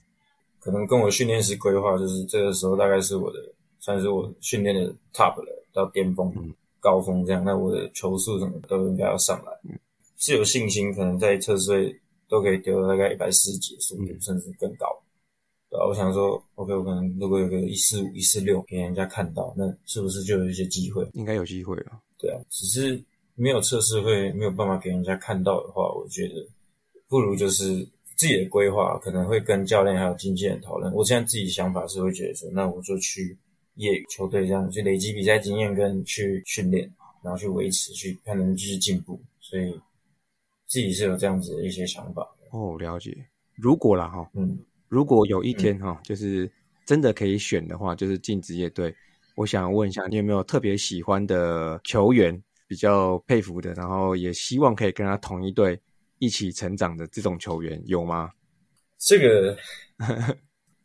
[0.61, 3.38] 可能跟我训练师规划，就是这个时候大概是我的
[3.80, 9.52] 算是我训练的 top 了，到巅峰、嗯高峰这样，那我的球速什么都应该要上来，
[10.16, 14.86] 是有信心，可能在测试会都可以丢到大概一百四十几的速度，嗯甚至更高。
[15.68, 21.06] 对啊，我想说，OK，我可能如果有个一四五、一四六给人家看到，那是不是就有一些机会？
[21.12, 22.00] 应该有机会了。
[22.18, 22.98] 对啊，只是
[23.34, 26.48] 没有测试会没有办法给人家看到的话，我觉得
[27.08, 27.86] 不如就是
[28.21, 30.93] 自己的规划，可能会跟教练还有经纪人讨论。
[30.93, 33.35] 我现在自己想法是会觉得说，那我就去
[33.77, 36.87] 业余球队这样去累积比赛经验跟去训练，
[37.25, 39.18] 然后去维持，去看能继续进步。
[39.41, 39.73] 所以
[40.66, 42.29] 自己是有这样子的一些想法。
[42.53, 43.16] 哦，了解。
[43.55, 44.59] 如果啦哈，嗯，
[44.89, 46.51] 如果有一天哈、就是
[46.85, 48.95] 真的可以选的话，就是进职业队，
[49.35, 55.81] 我想问一下，你有没有特别喜欢的球员，比较佩服的，然后也希望可以跟他同一队
[56.21, 58.31] 一起成长的这种球员有吗？
[58.99, 59.57] 这个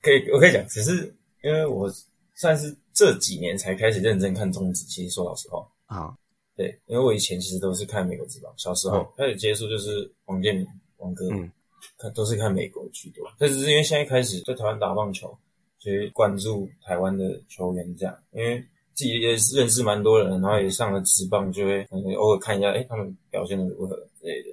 [0.02, 1.14] 可以，我可以讲，只是
[1.44, 1.92] 因为我
[2.34, 4.86] 算是这几年才开始认真看中职。
[4.86, 6.16] 其实说老实话，啊，
[6.56, 10.66] 对，因为我以前其实都是看美国职棒，小时候、嗯开始接触就是王建民、
[10.98, 11.52] 王哥，嗯
[11.98, 13.30] 看都是看美国居多。
[13.38, 15.38] 但是因为现在开始在台湾打棒球，
[15.78, 18.60] 所以关注台湾的球员这样，因为
[18.94, 24.50] 自己也是认识蛮多人，然后也上了职棒，就会偶尔看一下，哎，他们表现的如何之类的。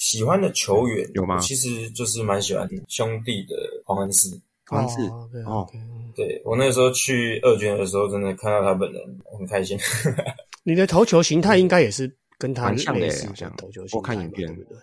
[0.00, 4.40] 喜欢的球员有吗其实就是蛮喜欢兄弟的黄恩赐。
[4.66, 5.86] 黄志哦，OK，哦
[6.16, 9.78] 对我那时候去二军的时候，真的看到他本人很开心。
[10.64, 14.78] 你的投球形态应该也是跟他蛮像的类似耶好像投球形态我看影嘛片对不对？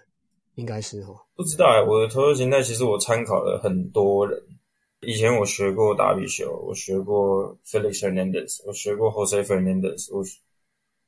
[0.56, 1.18] 应该是哦。
[1.36, 4.40] 不知道哎、我的投球形态其实我参考了很多人。
[5.02, 10.24] 以前我学过达比修，我学过 Felix Hernandez，我学过 Jose Fernandez，我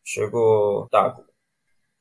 [0.04, 1.24] 学过大谷，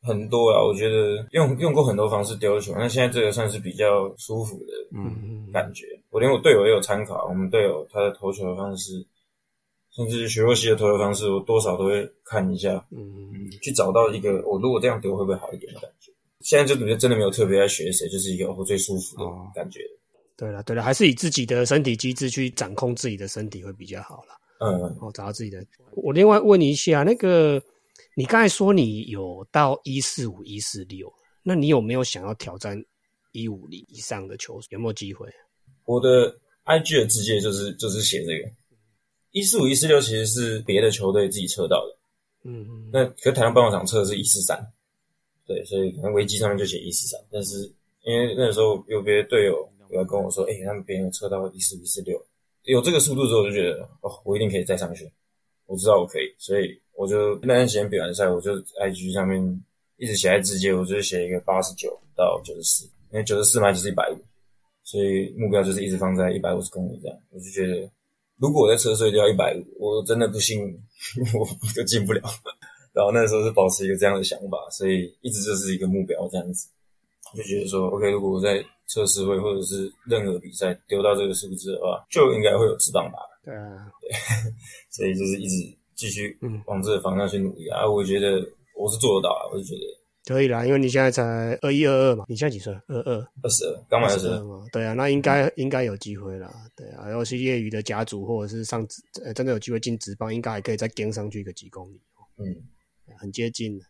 [0.02, 0.62] 很多啊。
[0.62, 5.86] 我觉得用用过很多方式丢球，那现在这个算是比较舒服的嗯嗯，感觉。
[6.10, 9.06] 我连我队友也有参考，我们队友他的投球的方式，
[9.94, 16.12] 甚至学若曦的投球方式，我多少都会看一下，嗯，去找到一个我如果这样丢会不会好一点的感觉。
[16.40, 19.80] 现在就觉得真的没有特别在学谁，就是一个我最舒服的哦感觉。
[20.36, 24.36] 对了对了，还是以自己的身体机制去掌控自己的身体会比较好啦。
[24.60, 25.62] 嗯，哦，找到自己的。
[25.96, 27.60] 我另外问你一下，那个
[28.18, 31.08] 你刚才说你有到一四五、一四六，
[31.40, 32.76] 那你有没有想要挑战
[33.30, 34.60] 一五零以上的球？
[34.70, 35.32] 有没有机会？
[35.84, 38.50] 我的 IG 的字界就是就是写这个
[39.30, 41.96] 一四五一四六，其实是别的球队自己测到的。
[42.42, 44.58] 嗯嗯，那可台湾棒球场测的是一四三，
[45.46, 52.20] 对，所以可能维基上面就写一四三，但是因为那时候有别的队友有来跟我说，哎、他们别人有测到一四五一四六，
[52.64, 55.08] 有这个速度之后，我就觉得哦，我一定可以再上去，
[55.66, 59.40] 我知道我可以，所以我就那段时间比完赛，我就 IG 上面
[59.98, 64.18] 一直写在字节，我就写一个八十九到九十四，因为九十四嘛就是一百五，
[64.82, 67.88] 所以目标就是一直放在一百五十公里这样，我就觉得。
[68.40, 70.60] 如果我在车隧掉一百五，我真的不信
[71.34, 71.44] 我
[71.74, 72.22] 就进不了。
[72.94, 76.68] 然后那时候是保持一个这样的想法，所以一直就是一个目标这样子，
[77.36, 84.10] 就觉得说，OK，如果我在测试会或者是任何比赛丢到这个数字的话，就应该会有直棒打，对啊，对
[84.90, 87.84] 所以就是一直继续嗯往这个方向去努力啊。
[87.84, 88.36] 我觉得
[88.76, 89.80] 我是做得到啊，我是觉得
[90.32, 92.72] 可以啦，因为你现在才二一二二嘛，你现在几岁？
[92.86, 93.14] 二二。
[93.42, 102.00] 二十二，刚满二十二，嘛，对啊，那应该应该有机会啦，对啊，要是业余的甲组或者是上职，呃，真的有机会进职棒，应该还可以再跟上去一个几公里，
[102.38, 102.44] 嗯，
[103.18, 103.84] 很接近的。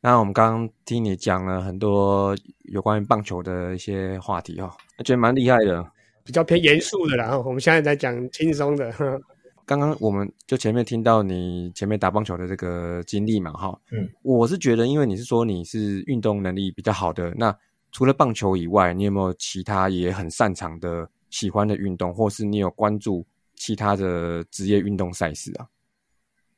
[0.00, 2.36] 那我们刚刚听你讲了很多
[2.72, 5.84] 有关于棒球的一些话题哈、哦，我觉得蛮厉害的。
[6.24, 9.20] 比较偏严肃的啦，然后我们现在在讲轻松的，呵
[9.66, 17.56] 刚刚我们就前面听到你前面打棒球的这个经历嘛，哈，嗯，我是觉得，因为你是说你是运动能力比较好的，那
[17.92, 25.66] 除了棒球以外，你有没有其他也很擅长的、喜欢的运动，或是你有关注其他的职业运动赛事啊？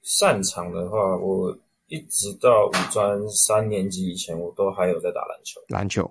[0.02, 1.56] 擅长的话，我
[1.88, 5.60] 一直到五专三年级以前，我都还有在打篮球。
[5.68, 6.10] 篮球，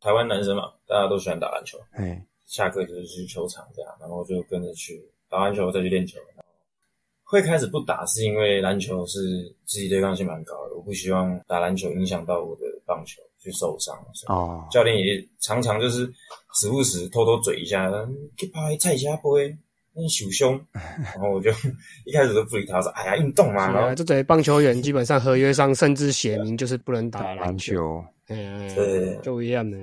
[0.00, 5.02] 台湾男生嘛，大家都喜欢打篮球，哎，下课就是去球场这样，然后就跟着去
[5.32, 6.18] 打完球再去练球。
[7.24, 9.18] 会开始不打是因为篮球是
[9.64, 13.96] 自己对抗性蛮高的，我不希望打篮球影响到我的棒球去受伤。
[14.28, 16.04] 哦，教练也常常就是
[16.60, 19.56] 时不时偷偷嘴一下，嗯去拍菜虾杯，
[19.94, 21.50] 你手凶，然后我就
[22.04, 29.78] 一开始都不理他，说哎呀运动嘛，然后啊，这对棒球员基本上合约上甚至写明就是不能打篮篮球，球哎呀，对就一样的。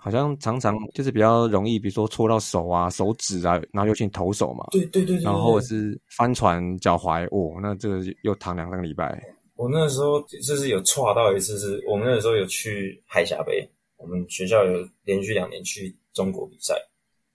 [0.00, 9.20] 好像常常就是比较容易，比如说戳到手啊、手指啊，然后又去投手嘛，对对对对，然后或者是翻船脚踝，哦，那这个又躺两三个礼拜。
[9.56, 16.74] 我那时候就是有错到一次，是我们那时候有去海峡杯，我们学校有连续两年去中国比赛。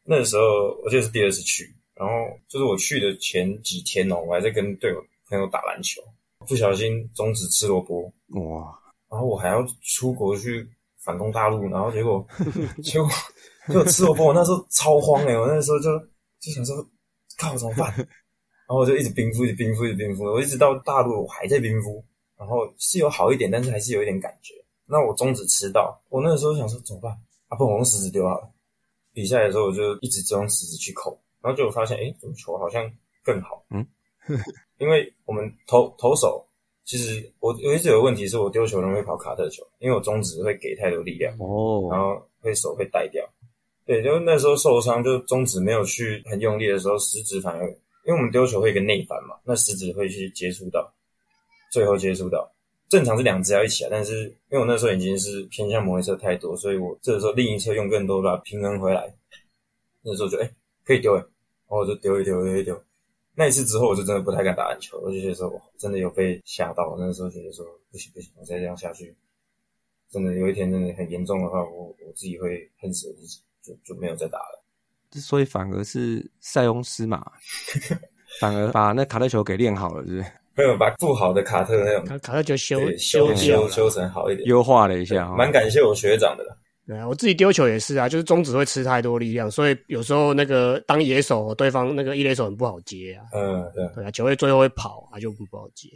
[0.06, 0.44] 那时候
[0.84, 2.14] 我记得是第二次去，然后
[2.48, 6.02] 就是我去的前几天哦，我还在跟队友朋友打篮球，
[6.48, 8.80] 不小心中指吃萝卜，哇，
[9.12, 10.66] 然后我还要出国去
[11.04, 12.26] 反攻大陆，然后结果
[12.82, 13.10] 结果
[13.68, 15.90] 结果吃萝卜，我那时候超慌哎、我那时候就
[16.40, 16.76] 就想说，
[17.38, 17.92] 靠怎么办？
[18.66, 22.04] 然后我就一直冰敷，一直冰敷，一直冰敷，我一直到大陆我还在冰敷，
[22.38, 24.54] 然后是有好一点，但是还是有一点感觉。
[24.86, 27.12] 那我中指吃到，我那个时候想说怎么办？
[27.50, 28.50] 啊，不，我用食指丢好了。
[29.14, 32.90] 比赛的时候我就一直只用食指去扣，然后就发现，哎，怎么球好像
[33.24, 33.64] 更好？
[33.70, 33.86] 嗯，
[34.78, 36.46] 因为我们投投手，
[36.86, 43.24] 其实我我一直有个问题是我丢球容易跑卡特球，因为我中指会给太多力量，哦然哦，后会手会带掉。
[43.86, 47.68] 对，就那时候受伤，就中指没有去很用力的时候，食指反而
[48.06, 50.94] 因为我们丢球会有一个内反嘛，那食指会去接触到，
[51.72, 52.50] 最后接触到。
[52.90, 59.12] 正常是两只要一起啊，但是因为我那时候已经是偏向摩托车太多，所以我这个时候另一侧用更多把它平衡回来。
[60.02, 60.50] 那时候就哎、
[60.86, 62.76] 可以丢哎，然后我就丢一丢丢一丢。
[63.36, 66.96] 那一次之后，我就真的不太敢打篮球，我就觉得说哇真的有被吓到。
[67.00, 69.16] 那时候觉得说不行不行，我再这样下去，
[70.12, 74.64] 真的有一天真的很严重的话，我我自己会恨死我自己，就就没有再打了。
[75.10, 77.24] 之所以反而是塞翁失马，
[78.40, 80.26] 反而把那卡特球给练好了，是不是？
[80.56, 83.36] 没有把不好的卡特那种卡卡特球修修。
[83.36, 86.56] 修修成好一点，优化了一下哈，蛮感谢我学长的啦。
[86.86, 93.24] 对啊，我自己丢球也是啊，就是中指会吃太多力量，所以有时候那个当野手，对方那个一垒手很不好接啊。
[93.34, 93.88] 嗯，对。
[93.96, 95.90] 对啊，球会最后会跑啊，就不不好接。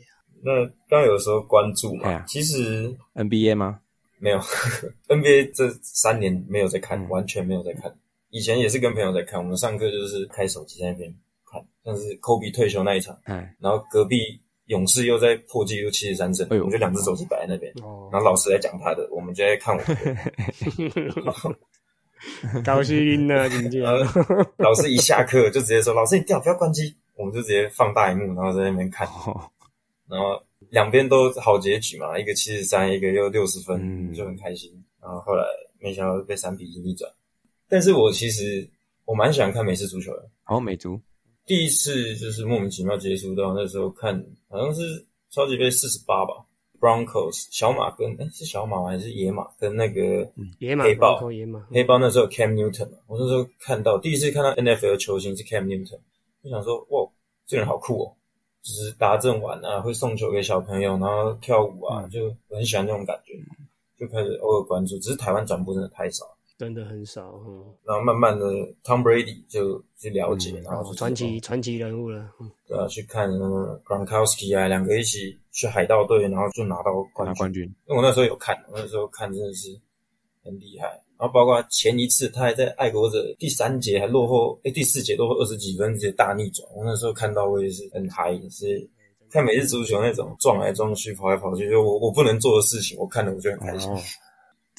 [0.44, 0.54] 那
[0.88, 3.80] 刚刚有时候关注嘛其实 NBA 吗？
[4.20, 4.40] 没有
[5.10, 7.94] NBA 这三年没有在看，嗯完全没有在看。
[8.30, 11.14] 以前也是跟朋友在看，我们上课就是开手机在那边
[11.52, 14.18] 看，像是科比退休那一场，嗯，然后隔壁
[14.68, 19.96] 勇士又在破纪录七十三胜，哎我们就两只手机摆在那边，哦，然后老师在讲他的，我们就在看我的。
[22.66, 23.82] 高兴呢，真正。
[23.82, 24.24] 然 后
[24.58, 29.40] 老师一下课就直接说：“老师你掉，不要关机。”我们就直接放大荧幕，然后在那边看，哦，
[30.10, 30.40] 然后
[30.70, 34.72] 两边都好结局嘛，一个七十三，一个又六十分，嗯就很开心。
[35.02, 35.44] 然后后来
[35.80, 37.10] 没想到被三比一逆转，
[37.70, 38.68] 但是我其实
[39.06, 40.30] 我蛮喜欢看美式足球的。
[40.44, 41.00] 好美足，
[41.46, 46.46] 第一次就是莫名其妙接触到，那时候看好像是超级杯四十八吧
[46.80, 49.48] ，Broncos 小马跟哎是小马还是野马？
[49.60, 51.20] 跟那个野马黑豹。
[51.20, 56.00] 包野马，黑豹那时候有 Cam Newton 嘛，我那时候看到第一次看到 NFL 球星是 Cam Newton，
[56.44, 57.10] 就想说哇
[57.46, 58.16] 这人好酷哦，
[58.62, 62.10] 就是打正玩啊，会送球给小朋友，然后跳舞啊，嗯。
[62.10, 63.34] 就我很喜欢那种感觉，
[63.98, 66.26] 就开始偶尔关注，只是台湾转播真的太少，
[66.58, 67.40] 真的很少。
[67.46, 68.46] 嗯，然后慢慢的
[68.84, 72.30] Tom Brady 就去了解，嗯然后传奇传奇人物了。
[72.40, 77.26] 嗯对啊，去看那个 Gronkowski 啊，两个一起去海盗队，然后就拿到冠军。
[77.28, 79.70] 拿冠军，因为我那时候有看，我那时候看真的是
[80.44, 80.88] 很厉害。
[81.20, 86.68] 然后包括前一次他还在爱国者第三节还落后，哎第四节落后二十几分，直接大逆转。
[86.76, 88.88] 我那时候看到我也是很嗨，是
[89.32, 93.90] 看每日足球那种撞来撞去、跑来跑去，就我我不能做的事情，我看了我就很开心。
[93.90, 94.00] 哦，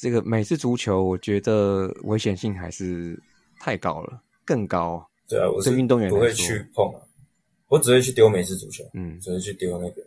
[0.00, 3.20] 这个美式足球，我觉得危险性还是
[3.58, 5.04] 太高了，更高。
[5.28, 7.00] 对啊，我是对运动员不会去碰啊，
[7.66, 10.02] 我只会去丢美式足球，嗯，只会去丢那个，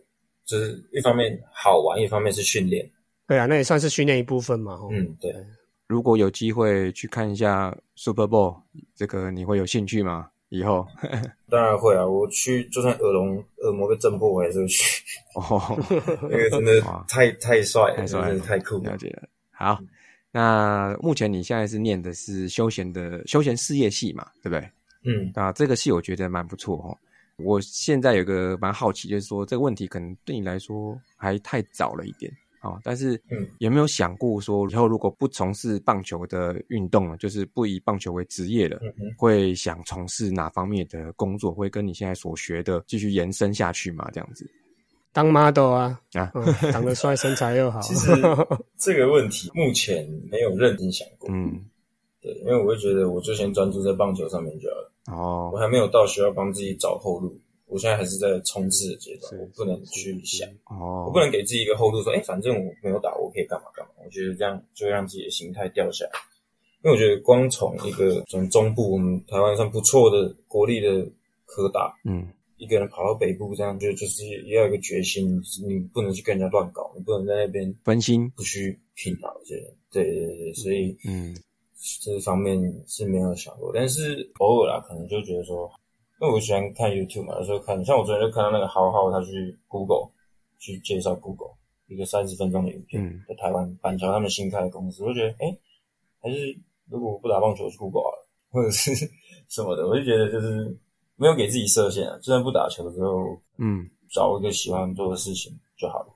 [0.45, 2.89] 就是一方面好玩，一方面是训练。
[3.27, 4.73] 对啊，那也算是训练一部分嘛。
[4.73, 5.35] 哦嗯，对。
[5.87, 8.61] 如果有机会去看一下 Super Bowl，
[8.95, 10.29] 这个你会有兴趣吗？
[10.47, 10.85] 以后
[11.49, 15.03] 当然会啊，我去就算耳聋耳膜被震破，我还是会去。
[15.35, 15.77] 哦，
[16.23, 18.97] 那个真的太太帅了，太帅了真的太酷了了。
[18.97, 19.29] 解了。
[19.62, 19.80] 好，
[20.32, 24.70] 那目前你现在是念的是休闲的休闲事业系嘛，对不对？
[25.03, 26.97] 嗯啊，这个系我觉得蛮不错哦。
[27.38, 41.51] 我现在有个蛮好奇，就是说这个问题可能对你来说还太早了一点啊、但是嗯有没有想过说以后如果不从事棒球的运动了，就是不以棒球为职业了，嗯，会想从事哪方面的工作？
[41.51, 44.07] 会跟你现在所学的继续延伸下去吗？
[44.14, 44.47] 这样子
[45.14, 46.32] 当 model 啊，啊？
[46.34, 47.80] 嗯，长得帅，身材又好。
[47.82, 48.09] 其实
[48.78, 51.30] 这个问题目前没有认真想过。
[51.32, 51.66] 嗯，
[52.22, 57.38] 对，因为我会觉得我就先专注在棒球上面就好了，哦我哦，还没有到需要帮自己找后路。
[57.68, 63.91] 我现在还是在冲刺的阶段，我不能去想，哦，我不能给自己一个后路，说，哎，反正我没有打，我可以干嘛干嘛。
[64.03, 66.12] 我觉得这样就会让自己的心态掉下来。
[66.84, 71.07] 因为我觉得光从一个从中部我们台湾算不错的国立的
[71.45, 72.28] 科大，嗯
[72.62, 79.74] 一个人跑到北部，这样就就是也要有一个决心，你不能去跟人家乱搞，你不能在那边分心，不去拼脑这些。
[79.89, 81.36] 对对对对，所以嗯
[82.03, 85.68] 这方面是没有想过，但是偶尔啦，可能就觉得说，
[86.22, 90.12] 因为我喜欢看 YouTube 嘛，有时候看，像我昨天就看到那个浩浩他去 Google
[90.59, 91.55] 去介绍 Google
[91.88, 93.24] 一个三十分钟的影片，嗯。
[93.28, 95.59] 在台湾板桥他们新开的公司，我就觉得哎、诶
[96.20, 96.55] 还是
[96.88, 98.93] 如果我不打棒球我去 Google 好了，或者是
[99.49, 100.78] 什么的，我就觉得就是
[101.22, 103.88] 没有给自己设限啊，就算不打球的时候，嗯。
[104.09, 106.07] 找一个喜欢做的事情就好了。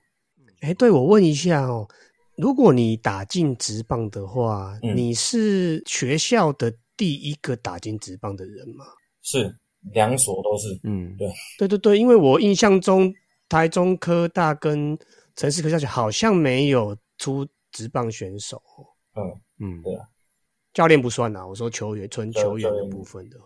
[0.62, 1.88] 哎，对我问一下哦，
[2.36, 4.98] 如果你打进职棒的话，嗯。
[4.98, 8.84] 你是学校的第一个打进职棒的人吗？
[9.22, 9.56] 是
[9.94, 11.16] 两所都是，嗯。
[11.18, 11.32] 对。
[11.60, 13.14] 对对对，因为我印象中
[13.48, 14.98] 台中科大跟
[15.36, 18.62] 城市科大好像没有出职棒选手，
[19.16, 19.24] 嗯，
[19.60, 19.82] 嗯。
[19.84, 20.06] 对啊，
[20.74, 21.48] 教练不算啊。
[21.48, 23.38] 我说球员纯球员的部分的，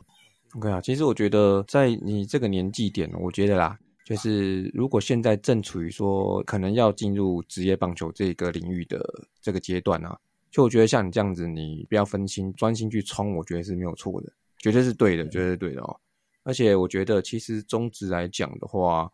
[0.56, 0.82] ，OK 啊。
[0.82, 9.00] 其实我觉得在你这个年纪点，我觉得啦，就是如果现在正处于说可能要进入职业棒球这个领域的
[9.41, 10.18] 这个阶段啊，
[10.52, 16.00] 就我觉得像你这样子，你不要分心，专心去冲，我觉得是没有错的，绝对是对的，绝对是对的哦。
[16.43, 19.12] 而且我觉得，其实中职来讲的话，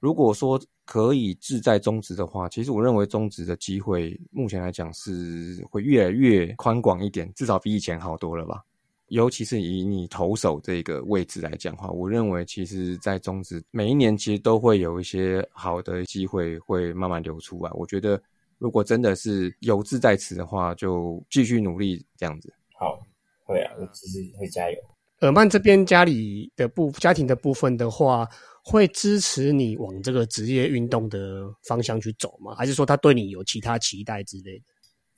[0.00, 8.64] 如果说可以志在中职的话，其实我认为中职的机会目前来讲是会越来越宽广一点，至少比以前好多了吧。
[9.12, 17.70] 尤其是以你投手这个位置来讲的话，我认为其实，在中职每一年其实都会有一些好的机会会慢慢流出来。
[17.74, 18.18] 我觉得，
[18.56, 22.50] 如果真的是有志在此的话，就继续努力这样子。
[22.78, 22.98] 好，
[23.44, 24.76] 会啊，我只是会加油。
[25.20, 28.26] 尔曼这边家里的部家庭的部分的话，
[28.64, 32.54] 会支持你往这个职业运动的方向去走吗？
[32.54, 34.64] 还是说他对你有其他期待之类的？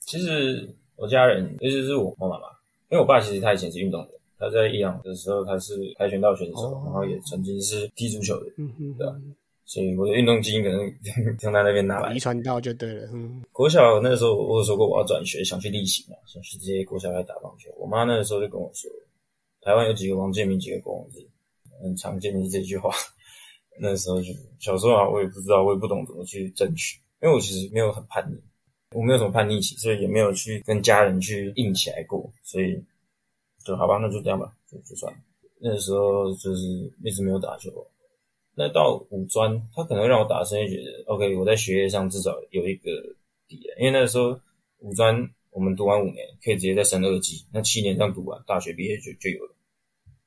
[0.00, 2.46] 其实我家人，尤其是我妈妈嘛，
[2.94, 9.12] 因为我爸其实他以前是运动员，他在伊朗的时候他是跆拳道选手，哦然后也曾经是踢足球的，嗯哼对啊
[9.64, 10.78] 所以我的运动基因可能
[11.40, 12.20] 从他那边拿来遗。
[12.20, 13.08] 传到就对了。
[13.12, 17.68] 嗯，国小那时候我有说过我要转学，想去例行嘛，想去直接国小来打棒球。
[17.76, 18.88] 我妈那个时候就跟我说，
[19.60, 21.26] 台湾有几个王建民，几个郭宏志，
[21.82, 22.90] 很常见的这句话。
[23.80, 28.38] 那时候就小时候啊，我也不知道，我也不懂怎么去争取，因为我其实没有很叛逆，
[28.94, 32.82] 我没有什么叛逆期，所以也没有去跟家人去硬起来过，所以
[33.64, 35.18] 就好吧，那就这样吧，就就算了。
[35.60, 36.62] 那时候就是
[37.02, 37.70] 一直没有打球，
[38.54, 42.90] 那到五专，他可能让我打生意，觉得 OK，我在学业上至少有一个
[43.48, 44.38] 底了，因为那个时候
[44.78, 45.16] 五专
[45.50, 49.54] 我们读完五年，可以直接再升二级，那七年这样读完，大学毕业就就有了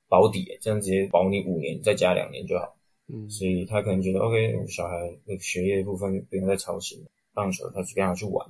[0.09, 2.75] 保底，这样直接保你五年，再加两年就好。
[3.09, 7.01] 嗯所以他可能觉得 OK，我小孩的学业部分不用再操心，
[7.37, 8.43] 棒球他去跟他去玩，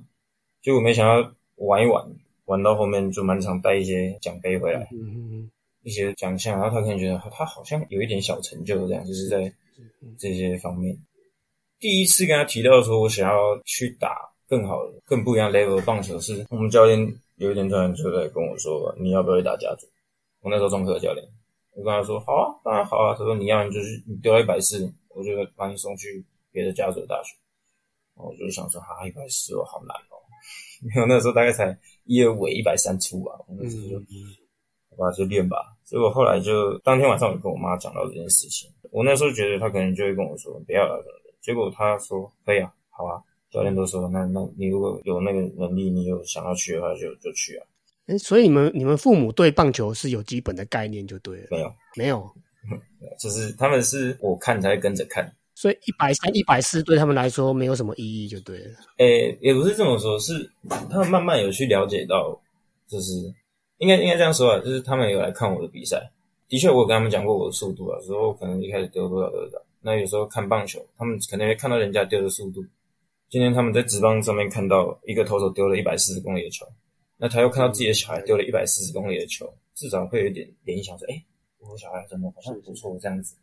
[0.62, 2.02] 结果没想到玩一玩，
[2.46, 5.50] 玩到后面就蛮常带一些奖杯回来，嗯嗯
[5.82, 9.52] 一些奖项，然后他可能觉得他好像有一点小成就，这样就是在
[10.18, 10.96] 这些方面。
[11.78, 14.16] 第一次跟他提到说我想要去打
[14.48, 16.98] 更好的、更不一样 level 的棒球，是我们教练
[17.36, 19.86] 有一天突然就在跟我说：“你要不要去打甲组？”
[20.40, 21.24] 我那时候中科的教练，
[21.76, 27.36] 我跟他说：“好啊，当然好啊。”他说：“你要你就是你丢到一百四，我就把你送去别的甲组的大学。”
[28.18, 30.18] 我就想说：“哈、一百四哦，好难哦。
[30.82, 33.98] ”因为我那时候大概才一二尾一百三出吧，我那时候就。
[34.90, 35.56] 好吧，就练吧。
[35.84, 38.68] 结果后来就当天晚上，我跟我妈讲到这件事情。
[38.90, 41.32] 我那时候觉得她可能就会跟我说不要了什么的。
[41.40, 43.22] 结果她说可以啊，好啊。
[43.50, 47.66] 教练都说那那你如果有那个能力，你有想要去的话就就去啊。
[48.06, 52.28] 哎，所以你们你们父母对棒球是有基本的概念就对了，没有，没有，
[53.20, 55.32] 就是他们是我看才会跟着看。
[55.58, 58.70] 所以一百三、一百四对他们来说没有什么意义就对了。
[58.98, 60.48] 诶、也不是这么说，是
[60.88, 62.40] 他们慢慢有去了解到，
[62.86, 63.10] 就是
[63.78, 66.12] 应该应该这样说啊，就是他们有来看我的比赛。
[66.46, 69.58] 的确，我有跟他们讲过我的速度啊，时候可能一开始丢多少多少。
[69.80, 72.64] 那有时候看棒球，他们可能会看到人家丢的速度。
[73.28, 76.64] 今天他们在职棒上面看到一个投手丢了一百四十公里的球，
[77.16, 81.20] 那他又看到自己的小孩丢了一百四十公里的球，至少会有点联想说，哎、
[81.58, 83.34] 我小孩真的好像不错这样子，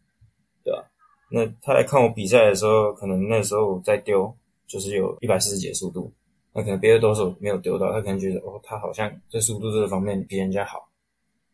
[0.63, 0.89] 对吧、
[1.30, 4.34] 那他来看我比赛的时候，可能那时候我在丢，
[4.67, 6.11] 就是有一百四十几的速度，
[6.53, 10.88] 那可能别的投手没有丢到，他可能觉得哦，他好像在速度这个方面比人家好，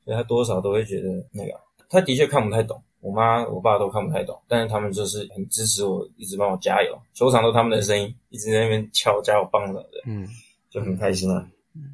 [0.04, 1.60] 所以他多少都会觉得那个，
[1.90, 10.28] 他的确看不太懂，我妈我爸都看不太懂，但是他们就是很支持我，一直帮我加油，球场都他们的声音，一直在那边敲加我棒的，嗯，
[10.70, 11.48] 就很开心啊。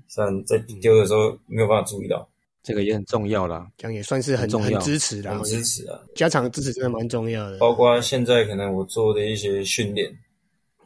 [0.08, 2.28] 虽然在丢的时候没有办法注意到，
[2.68, 3.72] 这个也很重要啦。
[3.78, 5.98] 这样也算是很很重要很支持啦很，支持啊。
[6.16, 7.58] 家长的支持真的蛮重要的。
[7.60, 10.14] 包括现在可能我做的一些训练，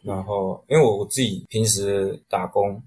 [0.04, 2.80] 然后因为我我自己平时打工，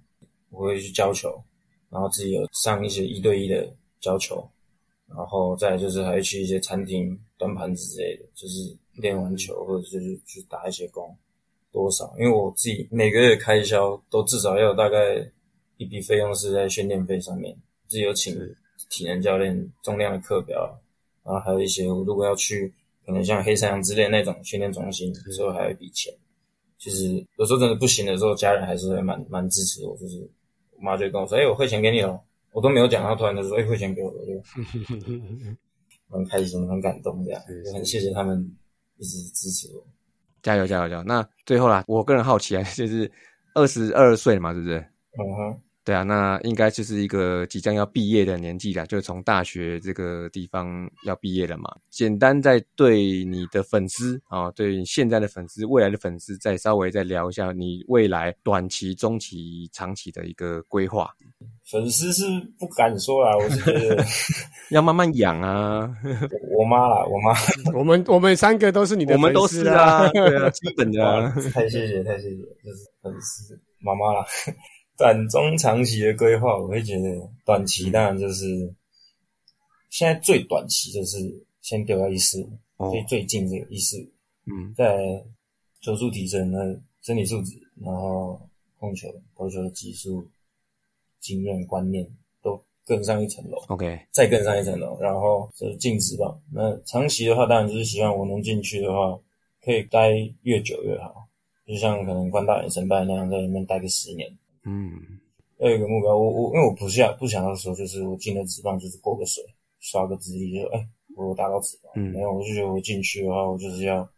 [0.51, 1.43] 我会去教球，
[1.91, 3.69] 然后自己有上一些一对一的
[4.01, 4.49] 教球，
[5.09, 11.13] 然后再来就是还会去一些餐厅、端盘子之类的，就是练完球或者就是去打一些工，
[11.73, 12.15] 多少？
[12.17, 14.99] 因为我自己每个月开销都至少要有大概
[15.79, 17.53] 一笔费用是在训练费上面，
[17.89, 18.35] 自己有请
[18.91, 20.79] 体能教练、重量的课表，
[21.25, 22.73] 然后还有一些我如果要去
[23.05, 26.13] 可能像黑山羊之类那种训练中心，有时候还有一笔钱。
[26.79, 30.19] 其实有时候真的不行的时候，家人还是会蛮蛮支持我，就是
[30.77, 32.21] 我妈就跟我说：“哎、我汇钱给你了。”
[32.53, 34.43] 我都没有讲，她突然就说：“哎、汇钱给我了。”我就
[36.09, 38.39] 蛮开心、很感动，这样是就很谢谢他们
[38.99, 39.83] 一直支持我。
[40.43, 41.03] 加油加油加油！
[41.05, 43.11] 那最后啦，我个人好奇啊，就是
[43.55, 44.77] 二十二岁嘛，是不是？
[45.19, 51.71] 嗯哼，对啊，那应该就是一个即将要毕业的年纪了，就是从大学这个地方要毕业了嘛。
[51.91, 61.11] 简单在对你的粉丝啊、对现在的粉丝、未来的粉丝，再稍微再聊一下你未来短期、中期、长期的一个规划。
[61.71, 62.25] 粉丝是
[62.59, 64.03] 不敢说啦，我是觉得
[64.71, 65.87] 要慢慢养啊，
[66.57, 71.31] 我妈啦，我妈我们我们三个都是你的我们都粉丝是啊，对啊，基本的啊。
[71.53, 74.25] 太谢谢太谢谢，就是粉丝妈妈啦。
[74.97, 78.73] 短中长期的规划，我会觉得短期当然就是
[79.91, 81.19] 现在最短期就是
[81.61, 84.07] 先丢到一四五，哦最最近这个一四五，
[84.47, 85.25] 嗯在
[85.81, 86.59] 球速提升、那
[87.03, 88.41] 身体素质，然后
[88.79, 90.27] 控球、投球的技术、
[91.21, 92.07] 经验、观念
[92.43, 93.59] 都更上一层楼。
[93.69, 96.41] ，OK，再更上一层楼，然后就是进职棒。
[96.53, 99.19] 那长期的话，当然就是希望我能进去的话，
[99.63, 100.11] 可以待
[100.43, 101.29] 越久越好。
[101.67, 104.31] 就像可能关大远神拜那样，在里面待个十年。
[104.65, 104.91] 嗯
[105.59, 109.43] 要有一个目标，我我因为我不想不想要说，就是我进了职棒就是过个水，
[109.81, 111.93] 刷个资历，就哎、我达到职棒。
[111.97, 114.09] 嗯没有，我就觉得我进去的话，我就是要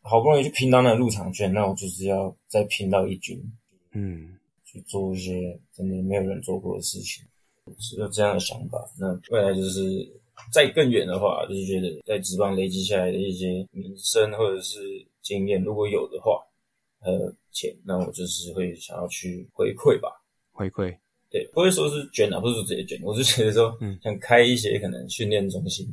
[0.00, 3.40] 好不容易去拼到那个入场券，那我就是要再拼到一军，
[3.92, 7.24] 嗯去做一些真的没有人做过的事情，
[7.78, 8.78] 是有这样的想法。
[8.98, 9.80] 那未来就是
[10.52, 14.80] 再更远的话，就是觉得在职棒累积下来的一些名声或者是
[15.22, 16.42] 经验，如果有的话，
[17.00, 20.08] 还有钱，那我就是会想要去回馈吧。
[20.50, 20.96] 回馈，
[21.30, 25.86] 对，不会说是捐啊，不是说直接捐，我是觉得说，嗯想开一些可能训练中心，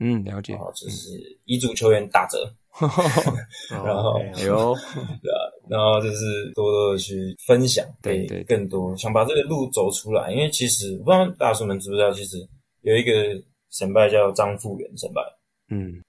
[0.00, 0.62] 嗯，了解然。
[0.62, 1.10] 后就是
[1.44, 2.52] 遗嘱球员打折，
[3.70, 4.74] 然后哎呦，
[5.22, 5.38] 对啊，
[5.68, 10.30] 然后就是多多的去分享，给对对更多想把这个路走出来。
[10.32, 12.36] 因为其实不知道大叔们知不知道，其实
[12.82, 13.12] 有一个
[13.70, 15.22] 神拜叫张富元神拜，
[15.70, 16.02] 嗯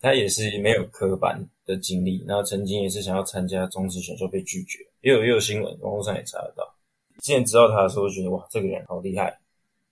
[0.00, 6.62] 他也是没有科班的经历，然后曾经也是想要参加中职选秀被拒绝，也有也有新闻，网络上也查得到。
[7.20, 9.38] 之前知道他的时候，觉得哇，这个人好厉害，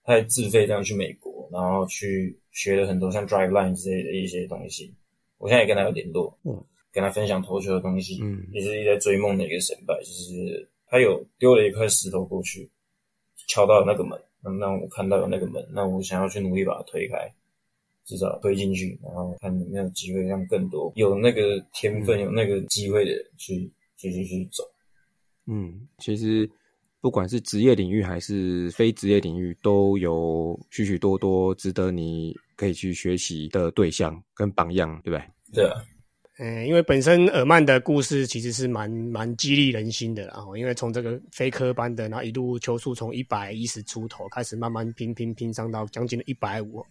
[0.03, 4.93] 他还自费这样去美国，然后去学了很多像 drive line 之类的一些东西。
[5.37, 12.69] 我现在也跟他有联络，嗯跟他分享投球的东西，嗯也是一直在追梦的一个神拜，就是他有丢了一块石头过去，
[13.47, 17.33] 敲到那个门，那让我看到有那个门，那我想要去努力把它推开，
[18.11, 24.65] 至少推进去，然后看有没有机会让更多有那个天分、有那个机会的人去继续去走。
[25.47, 26.49] 嗯，其实
[26.99, 35.63] 不管是职业领域还是非职业领域，都有许许多多值得你可以去学习的对象跟榜样，对不对？
[35.63, 35.81] 对啊，
[36.39, 46.85] 嗯，因为本身尔曼的故事其实是蛮蛮激励人心的啦，然后因为从这个非科班的，然后一路球速从一百一十出头开始慢慢拼拼拼上到将近的一百五。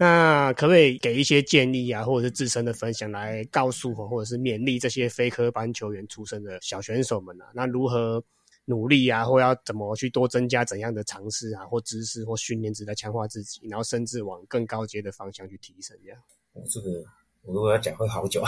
[0.00, 7.50] 那可不可以给一些建议啊，或者是自身的分享来告诉我，或者是勉励这些非科班球员出身的小选手们啊？
[7.52, 8.22] 那如何
[8.64, 16.20] 努力啊，或要怎么去多增加怎样的尝试啊，或知识或训练，值得强化自己，然后甚至往更高阶的方向去提升这样。
[16.52, 17.04] 我这个
[17.42, 18.44] 我如果要讲会好久。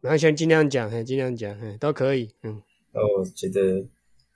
[0.00, 2.62] 然后先尽量讲，嘿，尽量讲，嘿，都可以，嗯。
[2.92, 3.84] 那我觉得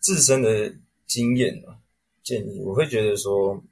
[0.01, 0.71] 自身的
[1.07, 1.79] 经验啊，
[2.23, 3.63] 建议我会觉得说，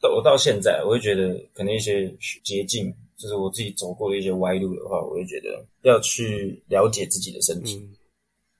[0.00, 2.10] 到我到现在，我会觉得可能一些
[2.42, 7.96] 捷径，就是我自己走过的一些歪路的话，我会觉得要去了解自己的身体，嗯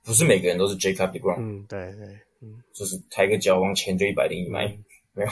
[0.03, 2.07] 不是每个人都是 Jacob Degrom，、嗯，对对，
[2.41, 4.67] 嗯就是抬个脚往前就一百零一迈，
[5.13, 5.29] 没有。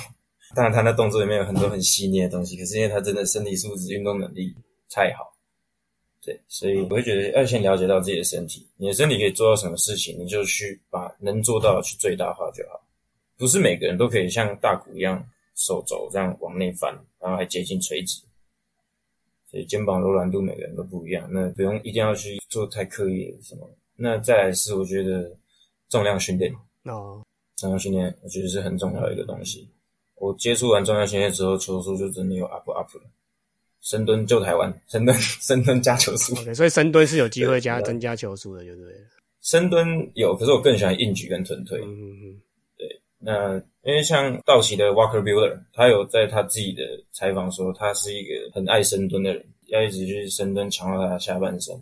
[0.54, 4.54] 当然，他那动作里面有很多很细腻的东西，可是因为他真的身体素质、运动能力
[4.90, 5.30] 太好，
[6.24, 12.80] 对，所以我会觉得要先了解到自己的身体，你的身体可以做到什么事情，你就去把能做到的去最大化就好。
[13.36, 15.22] 不是每个人都可以像大谷一样
[15.58, 18.22] 手肘这样往内翻，然后还接近垂直，
[19.50, 23.68] 所以肩膀柔软度每个人都不一样，那不用一定要去做太刻意的什么。
[23.96, 25.36] 那再来是我觉得
[25.88, 26.54] 重量训练，
[26.84, 27.20] 哦，
[27.56, 29.68] 重量训练我觉得是很重要的一个东西。
[30.14, 33.02] 我接触完重量训练之后，球速就真的有 up up 了。
[33.80, 39.00] 深蹲救台湾，深蹲 深蹲加球速，OK，所以深蹲是有机会加增加球速的，就对了。
[39.40, 41.80] 深蹲有，可是我更喜欢硬举跟臀推。
[41.80, 42.40] 嗯嗯
[43.20, 51.74] 那因为像道奇的 Walker Bueller，他有在他自己的采访说，他是一个很爱深蹲的人，要一直去深蹲强化他的下半身。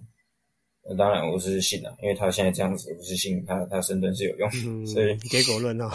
[0.88, 5.90] 那当然我是信啊，因为他现在这样子，我是信他他深蹲是有用，嗯， 所以结果论 哦。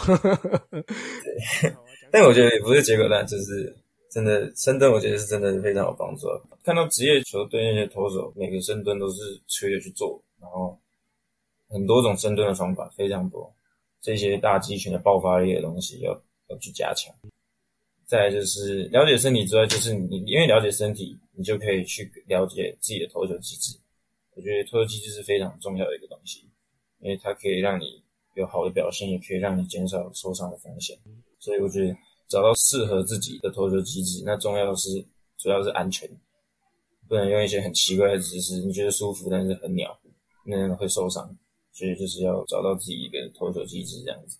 [2.10, 3.74] 但我觉得也不是结果论，就是
[4.10, 6.38] 真的深蹲，我觉得是真的非常有帮助啊。
[6.62, 10.78] 看到职业球队那些投手，每个深蹲都是吹着去做，然后
[11.70, 13.50] 很多种深蹲的方法非常多，
[14.02, 16.12] 这些大肌群的爆发力的东西要
[16.48, 17.14] 要去加强。
[18.04, 23.74] 再就是了解身体之外，就是你因为了解身体，你就可以去了解自己的投球机制。
[24.34, 26.44] 我觉得投球机制是非常重要的一个东西，
[27.00, 28.02] 因为它可以让你
[28.34, 30.98] 有好的表现，也可以让你减少受伤的风险。
[31.38, 31.96] 所以我觉得
[32.28, 35.02] 找到适合自己的投球机制，那重要的是
[35.38, 36.08] 主要是安全，
[37.08, 39.98] 不能用一些很奇怪的姿势，你觉得舒服但是很鸟，
[40.44, 41.34] 那样会受伤。
[41.72, 44.38] 所以就是要找到自己一个投球机制这样子。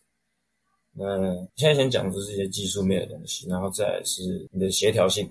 [0.93, 5.31] 那现在先讲的是一些技术面的东西，然后再来是你的协调性、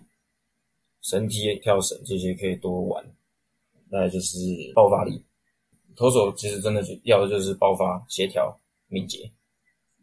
[1.02, 3.06] 身体跳绳这些可以多玩。
[3.92, 4.40] 再来就是
[4.74, 5.22] 爆发力，
[5.98, 9.30] 投手其实真的就要的就是爆发、协调、敏捷，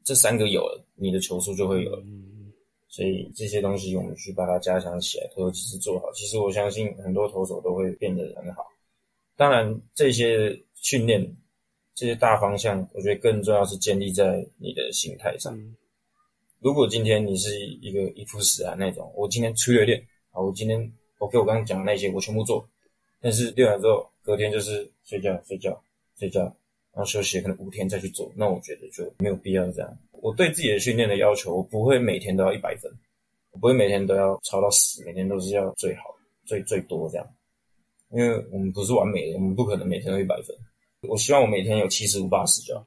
[0.04, 2.04] 这三个有了，你的球速就会有了。
[2.88, 8.62] 所以这些东西我们去把它加强起来，投球机制做好，其实我相信很多投手都会变得很好。
[9.36, 11.24] 当然，这些训练、
[11.98, 15.52] 这些大方向，我觉得更重要是建立在你的心态上。
[16.60, 20.78] 如果今天你是一个一副死啊那种，我今天出了练，好，我今天
[21.18, 22.64] OK，我刚刚讲的那些我全部做，
[23.20, 25.76] 但是练完之后隔天就是睡觉、睡觉、
[26.16, 26.42] 睡觉，
[26.92, 29.98] 然后休息可能五天再去做，那我觉得就没有必要这样。
[30.12, 32.88] 我对自己的训练的要求，我不会每天都要一百分，
[33.50, 37.26] 我不会每天都要超到死，每天都是要最好、最最多这样。
[38.10, 40.56] 因为我们不是完美的，我们不可能每天都一百分。
[41.02, 42.84] 我希望我每天有七十五、八十就好，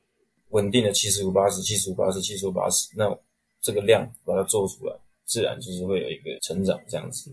[0.49, 3.17] 稳定的七十五、八十、七十五、八十、七十五、八十，那
[3.61, 4.93] 这个量把它做出来，
[5.23, 7.31] 自然就是会有一个成长这样子。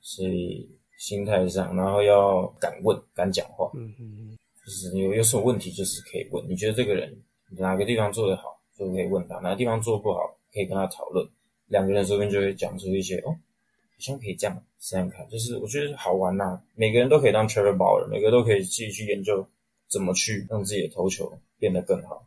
[0.00, 0.68] 所以
[0.98, 6.44] 心态上，然后要敢问、敢讲话，嗯嗯就是你有有什么问题，就是可以问。
[6.48, 7.16] 你觉得这个人
[7.50, 11.24] 哪个地方做得好，就可以问他；哪个地方做不好，可以跟他讨论。
[11.68, 15.28] 两个人这边就会讲出一些哦，好像可以这样想想看。
[15.28, 19.46] 就是我觉得好玩呐、每个人都可以当 Trevor Bauer，每个都可以自己去研究
[19.88, 22.26] 怎么去让自己的投球变得更好。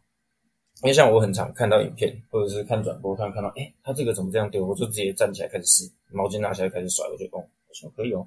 [0.82, 8.26] 因为像我很常看到影片，或者是看转播，突然看到，哎，他这个怎么这样丢，我就直接站起来开始试，毛巾拿起来开始甩，我就哦，好像可以哦。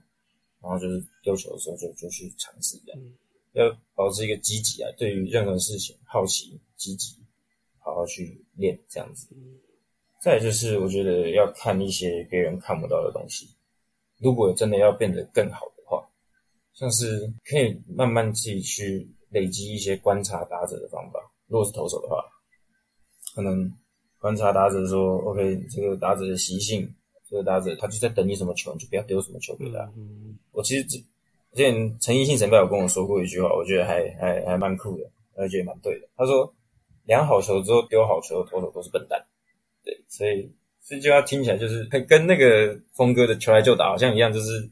[0.61, 3.01] 然后就是丢球的时候就就去尝试这样，
[3.53, 7.17] 要保持一个积极啊，对于任何事情好奇、积极，
[7.79, 9.27] 好好去练这样子。
[10.21, 13.49] 再来就是我觉得要看一些别人看不到的东西，
[14.19, 16.07] 如果真的要变得更好的话，
[16.75, 21.19] 像是可以慢慢自己去累积一些观察打者的方法。
[21.49, 22.23] 如果是投手的话，
[23.35, 23.71] 可能
[24.19, 26.89] 观察打者说，OK，这个打者的习性，
[27.29, 29.79] 这个打者他就在等你什么球，你就不要丢什么球给他。
[29.97, 30.97] 嗯我其实之
[31.55, 36.09] 之前陈奕迅前辈有跟我说过一句话，我觉得还还还蛮酷的，而且也蛮对的。
[36.17, 36.55] 他说，
[37.05, 39.23] 量好球之后丢好球的投手都是笨蛋。
[39.85, 40.51] 对，所以
[40.87, 44.71] 这句话听起来就是跟那个峰哥的球来就打好像一样，就是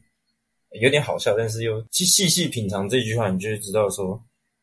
[0.79, 4.21] 有点好笑，但是又细细细品尝这句话，你就会知道说，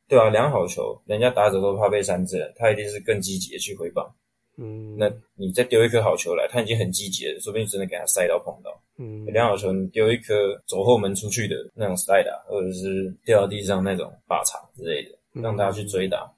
[0.09, 4.11] 对啊，两好球，人家打者都怕被三振，他一定是更积极的去回棒。
[4.57, 8.81] 嗯，那你再丢一颗好球来，他已经很积极了，说不定真的给他塞到碰到。
[8.97, 10.35] 嗯两好球，你丢一颗
[10.67, 16.29] 走后门出去的那种 slide，或者是掉到地上那种靶场之类的，让他去追打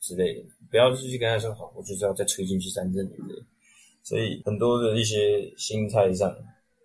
[0.00, 3.42] 之类的，不要去跟他说好，我就是要再吹进去三振之类的。
[4.02, 6.28] 所以很多的一些心态上，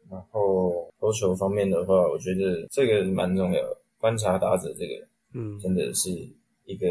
[0.10, 3.78] 然后投球方面的话，我觉得这个蛮重要的。
[3.98, 4.94] 观察打者这个
[5.34, 6.10] 嗯真的是
[6.66, 6.88] 一个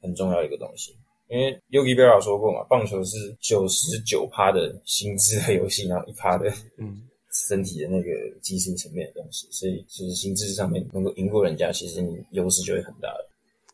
[0.00, 0.94] 很重要的一个东西。
[1.28, 7.02] 因为 Yogi Berra 说过嘛，棒球是九十九趴的心智的游戏，然后一趴的嗯
[7.48, 8.10] 身体的那个
[8.42, 13.28] 技术层面的东西，所以其实心智上面能够赢过人家，其实你优势就会很大的。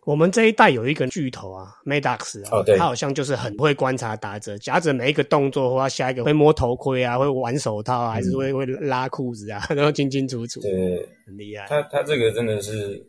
[0.04, 11.66] 我们这一代有一个巨头啊，Maddox 啊，哦对他好像就是很会观察打者，夹着每一个动作或他下一个会摸头盔啊，会玩手套啊，还是会会拉裤子啊， 都清清楚楚，嗯对，很厉害。
[11.68, 13.04] 他他这个真的是，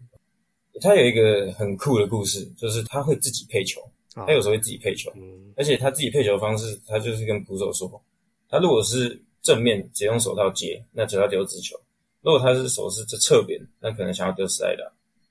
[0.82, 3.82] 他有一个很酷的故事，就是他会自己配球，
[4.16, 8.02] 啊他有时候会自己配球，嗯而且他自己配球的方式，他就是跟捕手说，
[8.50, 11.76] 他如果是正面只用手套接，那只要丢直球；
[12.22, 14.78] 如果他是手是这侧边，那可能想要丢 slide，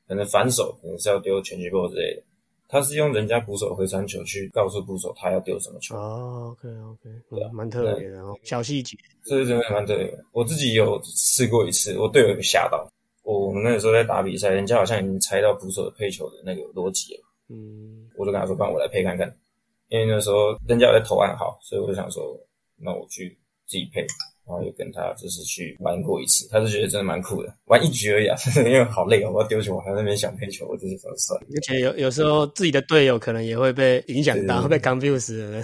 [0.07, 2.23] 可能反手可能是要丢全击波之类的。
[2.71, 8.95] 他是用人家捕手回传球去告诉捕手他要丢什么球，哦，OK OK，对蛮特别的哦，小细节。
[9.25, 10.23] 这是真的蛮特别的。
[10.33, 12.87] 我自己有试过一次，我队友有吓到。
[13.35, 17.21] 我们那个时候在打比赛，人家好像已经猜到捕手的配球的那个逻辑了。
[17.51, 19.33] 嗯我就跟他说：“不然我来配看看。”
[19.89, 22.39] 因为那时候人家有在投暗号，所以我就想说，
[22.77, 24.05] 那我去自己配。
[24.47, 31.47] 然后又跟他就是去玩过一次，他就觉得真的蛮酷的，玩一局而已啊， 因为好累哦，我要丢球，我还在那边想配球，我就是说算了。
[31.55, 35.63] 而且有有时候自己的队友可能也会被影响到，会被 confuse 了。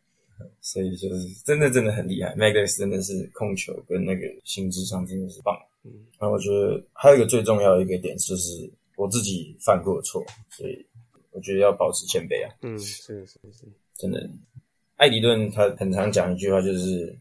[0.62, 5.54] 所以就是真的真的很厉害 m a g u s 真的是控球跟那个心智上真的是棒。
[5.84, 10.86] 嗯那我觉得还有一个最重要的一个点就是我自己犯过的错，所以
[11.30, 13.64] 我觉得要保持谦卑啊，嗯，是是是，
[13.94, 14.30] 真的。
[14.96, 17.14] 艾迪顿他很常讲一句话，就是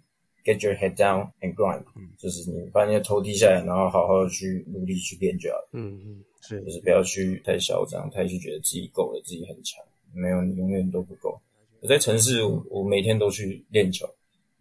[0.46, 1.84] “get your head down and grind”，、
[2.20, 5.70] 就是你把你的头低下来，然后好好的去努力去练就好了。
[5.74, 9.84] 嗯嗯是就是不要去太嚣张，太去觉得自己够了，自己很强，
[10.14, 11.42] 没有你永远都不够。
[11.82, 14.08] 我在城市，我我每天都去练球，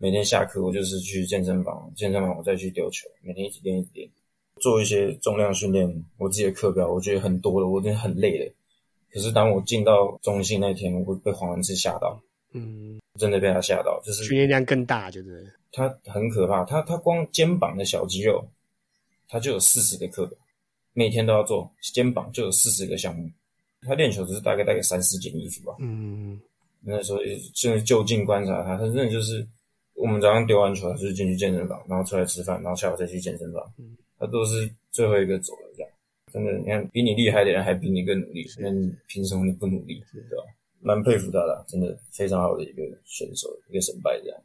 [0.02, 4.10] 每天下课我就是去健身房，健身房我再去丢球，每天一直练一直练，
[4.60, 6.04] 做一些重量训练。
[6.18, 8.52] 我自己的课表我觉得很多了，我真的很累了。
[9.12, 12.20] 可是当我进到中心那天，我会被黄文志吓到，
[12.52, 18.44] 嗯，真的被他吓到，就是训练量更大，就是他很可怕，他他光肩膀的小肌肉，
[19.28, 20.36] 他就有四十个课表，
[20.94, 23.30] 每天都要做，肩膀就有四十个项目。
[23.82, 25.76] 他练球只是大概大概三四件衣服吧。
[25.78, 26.40] 嗯
[26.80, 29.46] 那时候也真的就近观察他，他真的就是
[30.02, 35.90] 我们早上丢完球，他就是进去健身房，然后出来吃饭，然后下午再去健身房，嗯他都是最后一个走的这样。
[36.32, 40.02] 真的，你看比你厉害的人还比你更努力，那你凭什么你不努力？
[40.12, 40.42] 对吧？
[40.80, 44.40] 蛮佩服他的，真的非常好的一个选手，一个神败这样。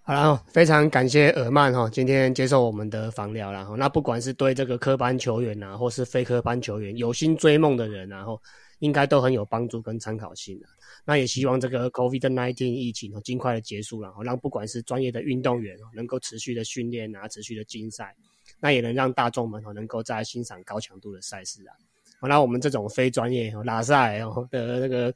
[0.00, 8.40] 好了，非常感谢尔曼哈，今天接受我们的访聊然后那不管是对这个科班球员啊，或是非科班球员有心追梦的人、啊，然后
[8.80, 10.66] 应该都很有帮助跟参考性的、
[11.04, 18.14] 那也希望这个 COVID-19 疫情哦尽快的结束，然后让不管是专业的运动员哦能够持续的训练啊，持续的竞赛，
[18.60, 21.72] 那也能让大众们哦能够在欣赏高强度的赛事啊。
[22.20, 25.12] 好，那我们这种非专业哦拉赛哦的那个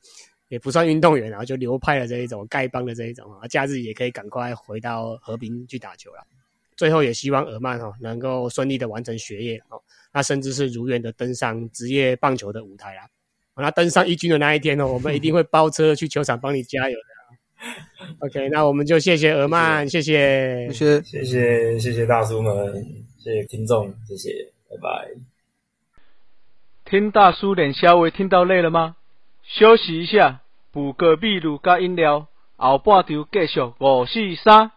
[0.48, 6.26] 也不算运动员，然后就流派的这一种丐帮的这一种啊，假日也可以赶快回到和平去打球了。
[6.76, 9.78] 最后也希望尔曼哈能够顺利的完成学业哦，
[10.12, 13.06] 那甚至是如愿的登上职业棒球的舞台啦。
[13.60, 18.16] 好那登上一军的那一天呢， 我们一定会包车去球场帮你加油的啊。
[18.24, 22.82] OK，那我们就谢谢尔曼，谢谢，谢谢谢谢谢谢大叔们，
[23.18, 24.30] 谢谢听众，谢谢，
[24.70, 25.10] 拜拜。
[26.86, 28.96] 听大叔练稍微听到累了吗？
[29.44, 30.40] 休息一下，
[30.72, 34.70] 补个秘鲁加饮料，后半场继续五四三。